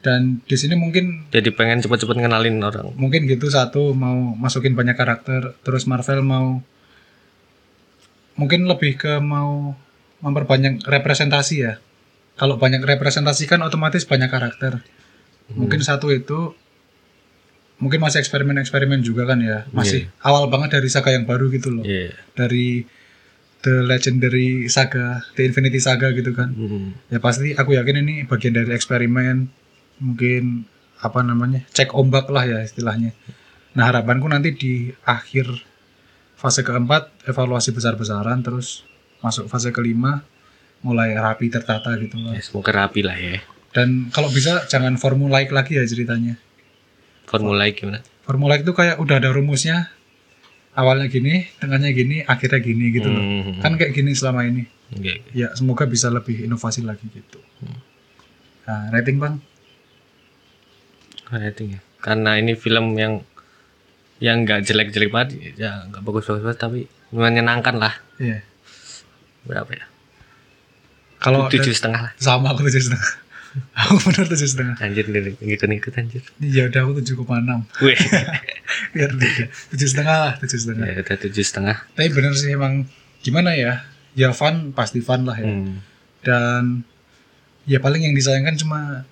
Dan 0.00 0.40
di 0.48 0.56
sini 0.56 0.74
mungkin 0.74 1.28
Jadi 1.30 1.52
pengen 1.52 1.84
cepet-cepet 1.84 2.16
ngenalin 2.24 2.58
orang. 2.64 2.96
mungkin 2.96 3.28
gitu 3.28 3.52
satu 3.52 3.92
mau 3.92 4.32
masukin 4.32 4.72
banyak 4.72 4.96
karakter 4.96 5.60
terus 5.60 5.84
Marvel 5.84 6.24
mau 6.24 6.64
mungkin 8.40 8.64
lebih 8.64 8.96
ke 8.96 9.20
mau 9.20 9.76
memperbanyak 10.24 10.82
representasi 10.88 11.54
ya. 11.60 11.78
Kalau 12.40 12.56
banyak 12.56 12.80
representasi 12.80 13.44
kan 13.44 13.60
otomatis 13.60 14.08
banyak 14.08 14.32
karakter. 14.32 14.80
Mungkin 15.52 15.84
satu 15.84 16.08
itu 16.08 16.56
mungkin 17.76 18.00
masih 18.00 18.24
eksperimen-eksperimen 18.24 19.04
juga 19.04 19.28
kan 19.28 19.44
ya. 19.44 19.68
Masih 19.76 20.08
awal 20.24 20.48
banget 20.48 20.80
dari 20.80 20.88
saga 20.88 21.12
yang 21.12 21.28
baru 21.28 21.52
gitu 21.52 21.68
loh. 21.68 21.84
Iya. 21.84 22.16
dari 22.32 22.88
the 23.60 23.82
legendary 23.82 24.66
saga 24.66 25.20
the 25.34 25.42
infinity 25.42 25.76
saga 25.78 26.10
gitu 26.10 26.32
kan 26.32 26.50
Hmm. 26.50 26.96
ya 27.06 27.18
pasti 27.18 27.52
aku 27.52 27.74
yakin 27.74 28.00
ini 28.00 28.14
bagian 28.24 28.54
dari 28.54 28.70
eksperimen 28.70 29.48
mungkin 29.98 30.64
apa 30.98 31.20
namanya 31.20 31.64
cek 31.70 31.92
ombak 31.92 32.28
lah 32.28 32.42
ya 32.42 32.58
istilahnya 32.60 33.12
nah 33.72 33.86
harapanku 33.86 34.26
nanti 34.26 34.50
di 34.50 34.72
akhir 35.02 35.46
fase 36.34 36.60
keempat 36.60 37.12
evaluasi 37.24 37.70
besar-besaran 37.70 38.40
terus 38.40 38.82
masuk 39.20 39.46
fase 39.46 39.70
kelima 39.70 40.24
mulai 40.80 41.12
rapi 41.12 41.48
tertata 41.48 41.92
gitu 41.96 42.16
lah 42.18 42.32
Ya, 42.32 42.40
semoga 42.40 42.72
rapi 42.74 43.00
lah 43.00 43.12
ya. 43.14 43.44
dan 43.70 44.08
kalau 44.08 44.28
bisa 44.28 44.64
jangan 44.66 44.96
formulaik 44.96 45.50
lagi 45.50 45.76
ya 45.76 45.84
ceritanya 45.84 46.40
Formula 47.22 47.62
gimana? 47.70 48.00
formulaik 48.24 48.62
itu 48.62 48.72
kayak 48.72 48.96
udah 48.96 49.16
ada 49.16 49.30
rumusnya 49.30 49.92
awalnya 50.72 51.06
gini 51.06 51.48
tengahnya 51.56 51.90
gini 51.90 52.22
akhirnya 52.22 52.58
gini 52.58 52.84
gitu 52.90 53.08
loh 53.08 53.20
Hmm. 53.20 53.58
kan 53.58 53.74
kayak 53.74 53.92
gini 53.92 54.12
selama 54.12 54.44
ini 54.44 54.64
Oke. 54.90 55.22
ya 55.32 55.50
semoga 55.52 55.84
bisa 55.84 56.08
lebih 56.08 56.40
inovasi 56.40 56.80
lagi 56.80 57.04
gitu 57.06 57.38
nah 58.62 58.90
rating 58.90 59.16
bang 59.16 59.36
Rating 61.28 61.68
ya. 61.70 61.80
Karena 62.00 62.34
ini 62.34 62.54
film 62.54 62.96
yang 62.96 63.22
yang 64.18 64.42
nggak 64.42 64.60
jelek-jelek 64.60 65.08
banget, 65.08 65.28
ya 65.56 65.86
nggak 65.86 66.02
bagus-bagus 66.02 66.42
banget, 66.42 66.58
tapi 66.58 66.80
menyenangkan 67.10 67.78
lah. 67.78 67.94
iya 68.18 68.42
Berapa 69.40 69.70
ya? 69.70 69.84
kalau 71.16 71.46
Tujuh 71.46 71.70
setengah 71.70 72.00
lah. 72.02 72.12
sama 72.16 72.50
aku 72.50 72.66
tujuh 72.66 72.82
setengah 72.82 73.10
aku 73.72 73.94
bener 74.04 74.24
tujuh 74.26 74.46
setengah 74.46 74.74
Anjir, 74.78 75.06
nih, 75.06 75.34
ngikut-ngikut 75.36 75.92
anjir. 75.92 76.22
ya 76.38 76.70
udah 76.70 76.80
aku 76.80 76.92
tujuh 77.02 77.14
koma 77.16 77.38
enam 77.38 77.66
Wih. 77.80 77.98
biar 78.94 79.10
tiga. 79.12 79.44
tujuh 79.74 79.88
setengah 79.88 80.16
lah 80.20 80.32
tujuh 80.38 80.54
setengah 80.56 80.86
ya 80.86 80.96
udah 81.00 81.16
tujuh 81.18 81.42
setengah. 81.42 81.76
tapi 81.92 82.08
bener 82.08 82.32
sih 82.32 82.50
emang 82.50 82.86
gimana 83.20 83.52
ya 83.52 83.82
ya 84.14 84.30
fun 84.30 84.70
pasti 84.70 84.98
fun 84.98 85.26
lah 85.26 85.34
ya 85.34 85.46
Hmm. 85.46 85.82
dan 86.22 86.64
ya 87.64 87.78
paling 87.78 88.02
yang 88.02 88.14
disayangkan 88.14 88.54
cuma 88.56 89.02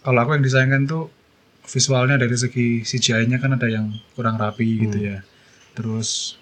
kalau 0.00 0.18
aku 0.18 0.32
yang 0.32 0.44
disayangkan 0.44 0.84
tuh 0.84 1.12
visualnya 1.62 2.16
dari 2.16 2.34
segi 2.34 2.82
CGI-nya 2.82 3.36
kan 3.36 3.52
ada 3.52 3.68
yang 3.68 3.86
kurang 4.12 4.34
rapi 4.34 4.88
gitu 4.88 4.96
ya 4.98 5.20
terus 5.72 6.39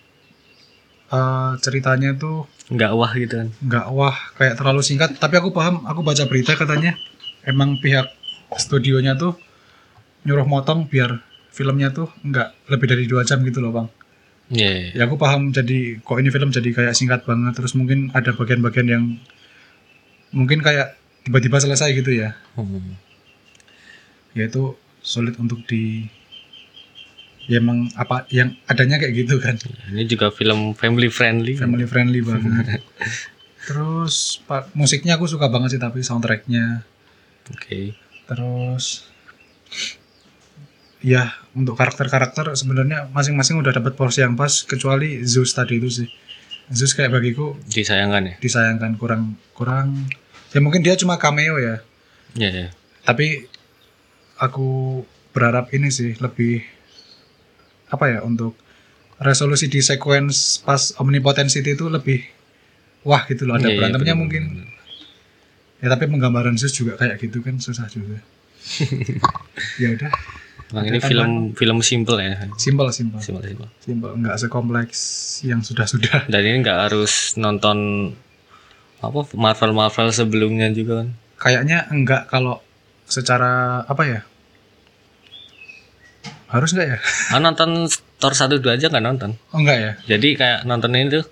eh, 1.08 1.52
ceritanya 1.58 2.12
tuh 2.14 2.44
Nggak 2.68 2.92
wah 2.92 3.12
gitu 3.12 3.34
kan. 3.34 3.48
nggak 3.58 3.86
wah 3.90 4.16
kayak 4.34 4.54
terlalu 4.54 4.82
singkat 4.82 5.16
tapi 5.16 5.34
aku 5.34 5.48
paham 5.50 5.80
aku 5.82 6.00
baca 6.00 6.24
berita 6.24 6.52
katanya 6.52 6.92
emang 7.42 7.76
pihak 7.78 8.04
studionya 8.54 9.14
tuh 9.14 9.36
nyuruh 10.22 10.44
motong 10.44 10.84
biar 10.84 11.20
filmnya 11.48 11.88
tuh 11.88 12.12
nggak 12.22 12.68
lebih 12.68 12.86
dari 12.86 13.04
dua 13.04 13.22
jam 13.22 13.40
gitu 13.40 13.58
loh 13.58 13.72
bang 13.72 13.88
Iya. 14.48 14.70
iya. 14.72 14.88
ya 14.94 15.02
aku 15.04 15.16
paham 15.16 15.48
jadi 15.48 15.96
kok 15.98 16.16
ini 16.16 16.28
film 16.28 16.48
jadi 16.48 16.68
kayak 16.70 16.92
singkat 16.92 17.20
banget 17.22 17.52
terus 17.52 17.72
mungkin 17.72 18.08
ada 18.10 18.32
bagian-bagian 18.32 18.88
yang 18.88 19.04
mungkin 20.30 20.60
kayak 20.60 20.96
tiba-tiba 21.22 21.56
selesai 21.58 21.92
gitu 21.94 22.12
ya 22.14 22.32
Hmm. 22.52 22.96
ya 24.32 24.44
itu 24.44 24.72
sulit 24.98 25.36
untuk 25.36 25.64
di 25.64 26.08
ya 27.48 27.58
emang 27.58 27.88
apa 27.94 28.28
yang 28.28 28.52
adanya 28.64 28.96
kayak 28.96 29.14
gitu 29.18 29.40
kan 29.40 29.56
Ini 29.88 30.04
juga 30.04 30.28
film 30.28 30.72
family 30.72 31.08
friendly. 31.08 31.56
family 31.56 31.84
friendly 31.84 32.20
banget 32.20 32.84
terus 33.68 34.40
pak 34.44 34.68
musiknya 34.72 35.16
aku 35.16 35.24
suka 35.24 35.48
banget 35.48 35.74
sih 35.74 35.80
tapi 35.80 36.00
soundtracknya 36.00 36.84
Oke. 37.48 37.96
terus 38.24 39.08
ya 40.98 41.24
untuk 41.52 41.74
karakter-karakter 41.74 42.52
sebenarnya 42.52 43.08
masing-masing 43.08 43.56
udah 43.56 43.72
dapat 43.72 43.94
porsi 43.94 44.20
yang 44.20 44.34
pas 44.34 44.62
kecuali 44.62 45.22
Zeus 45.22 45.52
tadi 45.52 45.78
itu 45.78 45.88
sih 45.94 46.08
Zeus 46.68 46.92
kayak 46.92 47.12
bagiku 47.12 47.56
Disayangkan 47.64 48.22
ya. 48.26 48.34
disayangkan 48.38 48.92
kurang 48.96 49.40
kurang 49.52 50.04
ya 50.48 50.60
mungkin 50.60 50.80
dia 50.80 50.94
cuma 50.94 51.16
cameo 51.16 51.56
ya 51.56 51.80
Iya. 52.34 52.50
iya. 52.50 52.68
tapi 53.02 53.48
aku 54.36 55.00
berharap 55.30 55.72
ini 55.72 55.88
sih 55.88 56.12
lebih 56.14 56.60
apa 57.88 58.04
ya 58.08 58.20
untuk 58.20 58.54
resolusi 59.18 59.66
di 59.66 59.80
sequence 59.80 60.60
pas 60.60 60.94
Omnipotent 60.96 61.48
City 61.48 61.72
itu 61.72 61.88
lebih 61.88 62.22
wah 63.02 63.24
gitu 63.24 63.44
loh 63.44 63.54
ada 63.54 63.64
Iya, 63.64 63.68
iya, 63.68 63.78
berantemnya 63.78 64.12
bener, 64.12 64.20
mungkin 64.20 64.42
bener. 64.54 64.68
ya 65.78 65.88
tapi 65.88 66.04
penggambaran 66.06 66.54
Zeus 66.54 66.72
juga 66.72 66.94
kayak 66.94 67.18
gitu 67.18 67.40
kan 67.40 67.56
susah 67.56 67.86
juga 67.86 68.18
ya 69.82 69.92
udah 69.92 70.12
Bang 70.68 70.84
ini 70.84 71.00
film 71.00 71.56
film 71.56 71.80
simple 71.80 72.20
ya. 72.20 72.44
simpel 72.54 72.92
simpel 72.92 73.16
Simple 73.18 73.40
simple. 73.42 73.68
simpel 73.80 74.10
nggak 74.14 74.36
sekompleks 74.36 75.00
yang 75.40 75.64
sudah 75.64 75.88
sudah 75.88 76.28
Dan 76.28 76.44
ini 76.44 76.60
nggak 76.60 76.78
harus 76.86 77.32
nonton 77.34 78.12
apa 78.98 79.18
Marvel 79.32 79.72
Marvel 79.72 80.10
sebelumnya 80.10 80.68
juga 80.68 81.00
kan. 81.00 81.08
kayaknya 81.38 81.88
enggak 81.88 82.28
kalau 82.28 82.60
secara 83.02 83.80
apa 83.82 84.02
ya 84.04 84.20
harus 86.48 86.72
enggak 86.72 86.88
ya 86.88 86.98
Ah, 87.28 87.38
nonton 87.38 87.86
Thor 88.16 88.32
1 88.32 88.58
2 88.58 88.64
aja 88.72 88.86
nggak 88.88 89.04
nonton. 89.04 89.30
oh 89.52 89.58
enggak 89.58 89.78
ya 89.78 89.92
Jadi 90.08 90.34
kayak 90.34 90.64
nonton 90.64 90.90
ini 90.92 91.12
tuh 91.12 91.24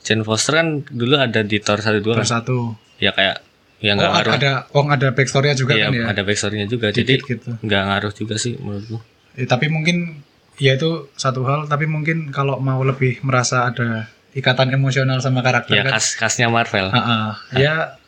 Jane 0.00 0.22
Foster 0.22 0.56
kan 0.56 0.68
dulu 0.84 1.14
ada 1.16 1.42
di 1.42 1.58
Thor 1.58 1.78
1 1.78 1.98
2 1.98 2.06
per 2.08 2.22
kan. 2.22 2.40
satu 2.40 2.74
Ya 2.96 3.10
kayak 3.10 3.42
ya 3.78 3.92
oh, 3.92 3.94
nggak 3.96 4.06
ada, 4.06 4.14
ngaruh. 4.16 4.32
ada 4.32 4.52
oh 4.70 4.84
ada 4.86 5.08
backstory 5.10 5.50
juga 5.52 5.74
Iya, 5.74 5.86
kan 5.86 5.92
ya 5.92 6.04
ada 6.08 6.22
backstory-nya 6.22 6.66
juga. 6.66 6.88
Jadi 6.88 7.02
Dikit 7.12 7.26
gitu 7.28 7.50
nggak 7.58 7.82
ngaruh 7.84 8.12
juga 8.12 8.34
sih 8.36 8.54
menurutku. 8.54 9.02
Ya, 9.34 9.44
tapi 9.44 9.66
mungkin 9.66 10.22
ya 10.56 10.74
itu 10.74 11.10
satu 11.12 11.42
hal 11.42 11.66
tapi 11.66 11.84
mungkin 11.84 12.30
kalau 12.30 12.56
mau 12.56 12.78
lebih 12.80 13.18
merasa 13.20 13.66
ada 13.66 14.06
ikatan 14.32 14.70
emosional 14.70 15.18
sama 15.18 15.42
karakter 15.42 15.74
Ya 15.74 15.82
kan 15.84 15.98
khas 15.98 16.14
khasnya 16.14 16.46
Marvel. 16.46 16.88
Ah, 16.88 16.98
ah. 16.98 17.30
ya 17.52 17.98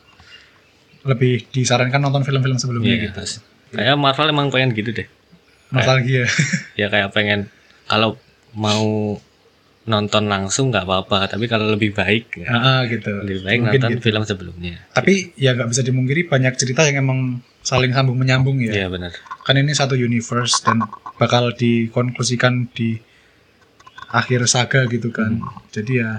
lebih 1.03 1.45
disarankan 1.51 2.01
nonton 2.01 2.23
film-film 2.23 2.57
sebelumnya 2.57 2.95
Iya, 2.95 3.03
gitu 3.05 3.19
khas. 3.19 3.33
Kayak 3.71 3.99
Marvel 3.99 4.31
emang 4.31 4.49
pengen 4.49 4.71
gitu 4.73 4.95
deh. 4.95 5.09
Nostalgia 5.75 6.25
Ya 6.81 6.87
kayak 6.87 7.11
pengen 7.11 7.51
kalau 7.85 8.17
mau 8.53 9.19
nonton 9.85 10.25
langsung 10.25 10.73
nggak 10.73 10.83
apa-apa, 10.83 11.29
tapi 11.29 11.45
kalau 11.45 11.69
lebih 11.69 11.93
baik 11.93 12.41
ya, 12.41 12.49
Ah, 12.49 12.57
ah, 12.57 12.81
gitu 12.85 13.13
lebih 13.21 13.45
baik 13.45 13.59
Mungkin 13.61 13.77
nonton 13.77 13.91
gitu. 13.93 14.03
film 14.03 14.23
sebelumnya. 14.25 14.75
tapi 14.91 15.37
ya 15.37 15.53
nggak 15.53 15.69
bisa 15.69 15.83
dimungkiri 15.83 16.25
banyak 16.25 16.55
cerita 16.55 16.81
yang 16.83 17.03
emang 17.03 17.21
saling 17.61 17.93
sambung 17.93 18.17
menyambung 18.17 18.57
ya 18.59 18.73
Iya 18.75 18.89
benar. 18.89 19.13
kan 19.41 19.55
ini 19.55 19.71
satu 19.71 19.93
universe 19.95 20.63
dan 20.63 20.81
bakal 21.15 21.53
dikonklusikan 21.53 22.71
di 22.71 22.97
akhir 24.11 24.47
saga 24.47 24.87
gitu 24.87 25.11
kan 25.11 25.37
jadi 25.69 25.93
ya 25.95 26.11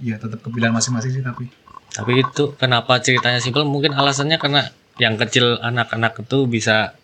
ya 0.00 0.14
tetap 0.16 0.38
kepilihan 0.38 0.70
masing-masing 0.70 1.10
sih 1.12 1.24
tapi 1.24 1.50
Tapi 1.88 2.20
itu 2.20 2.54
kenapa 2.54 3.00
ceritanya 3.00 3.40
simpel? 3.40 3.64
Mungkin 3.64 3.90
alasannya 3.90 4.38
karena 4.38 4.70
yang 4.96 5.16
kecil 5.16 5.58
anak-anak 5.58 6.20
itu 6.20 6.46
bisa 6.46 6.94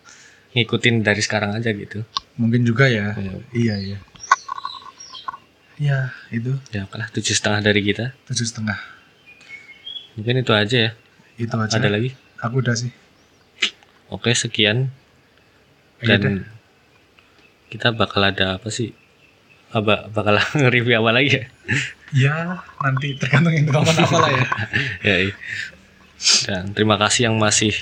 ngikutin 0.55 1.03
dari 1.03 1.19
sekarang 1.19 1.51
aja 1.51 1.69
gitu. 1.69 2.01
mungkin 2.35 2.63
juga 2.63 2.87
ya 2.87 3.11
Iya. 3.13 3.33
iya 3.53 3.75
iya 3.77 3.97
ya 5.75 5.99
itu 6.31 6.55
Ya 6.71 6.87
kalah 6.87 7.11
tujuh 7.11 7.31
setengah 7.31 7.59
dari 7.61 7.83
kita. 7.83 8.15
tujuh 8.25 8.43
setengah 8.43 8.79
Mungkin 10.15 10.39
itu 10.39 10.51
aja 10.51 10.77
ya. 10.79 10.91
itu 11.35 11.51
aja 11.51 11.75
Ada 11.75 11.91
lagi? 11.91 12.15
aku 12.39 12.63
udah 12.63 12.71
sih 12.73 12.91
Oke, 14.07 14.31
sekian 14.31 14.87
Iya 15.99 16.15
dan 16.15 16.45
kita 17.67 17.89
bakal 17.91 18.21
ada 18.23 18.55
apa 18.55 18.69
sih? 18.69 18.93
Apa 19.69 20.07
bakal 20.07 20.39
nge-review 20.55 20.95
apa 20.95 21.11
lagi 21.11 21.29
ya? 21.33 21.43
ya 22.15 22.35
nanti 22.79 23.17
tergantung 23.17 23.51
yang 23.51 23.67
apa 23.75 23.91
lah 24.15 24.31
ya 24.31 24.45
ya 25.03 25.15
iya. 25.25 25.35
Dan 26.45 26.71
terima 26.71 26.95
kasih 26.95 27.27
yang 27.27 27.35
masih 27.35 27.75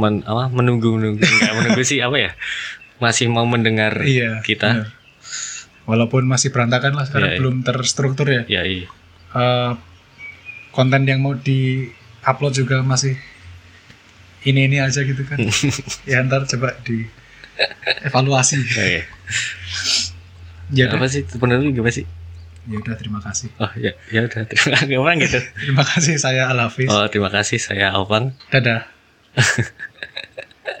men, 0.00 0.24
apa, 0.24 0.48
menunggu 0.48 0.96
menunggu 0.96 1.20
enggak 1.20 1.52
menunggu 1.54 1.82
sih 1.82 2.00
apa 2.00 2.16
ya? 2.16 2.30
Masih 2.98 3.28
mau 3.28 3.44
mendengar 3.44 4.00
iya 4.02 4.40
kita. 4.40 4.80
bener. 4.80 4.88
walaupun 5.82 6.22
masih 6.24 6.48
berantakan 6.48 6.94
lah 6.94 7.02
sekarang 7.02 7.26
Iya, 7.26 7.34
iya. 7.34 7.40
belum 7.40 7.56
terstruktur 7.60 8.26
ya 8.26 8.42
Ya 8.46 8.62
iya. 8.62 8.86
Eh, 9.30 9.72
konten 10.70 11.02
yang 11.02 11.18
mau 11.18 11.34
di 11.34 11.90
upload 12.22 12.54
juga 12.54 12.78
masih 12.80 13.18
ini 14.42 14.64
ini 14.64 14.78
aja 14.78 15.02
gitu 15.02 15.20
kan 15.22 15.36
ya 16.10 16.22
ntar 16.22 16.46
coba 16.46 16.78
di 16.80 17.04
evaluasi 18.02 18.56
Ya, 18.70 18.84
iya. 18.86 19.02
ya 20.70 20.84
apa 20.88 21.06
sih 21.06 21.26
sebenarnya 21.26 21.68
gimana 21.70 21.90
sih? 21.90 22.06
ya 22.64 22.76
udah 22.76 22.94
terima 22.94 23.18
kasih 23.18 23.48
Oh 23.56 23.72
ya, 23.74 23.90
ya 24.08 24.20
udah 24.22 24.46
terima 24.46 24.76
kasih 24.76 24.94
orang 24.94 25.16
gitu. 25.18 25.38
terima 25.64 25.82
kasih 25.82 26.14
saya 26.16 26.46
Al 26.46 26.60
Hafiz 26.60 26.86
Oh 26.86 27.08
terima 27.08 27.28
kasih 27.28 27.58
saya 27.58 27.90
Alvan. 27.90 28.36
dadah 28.48 28.86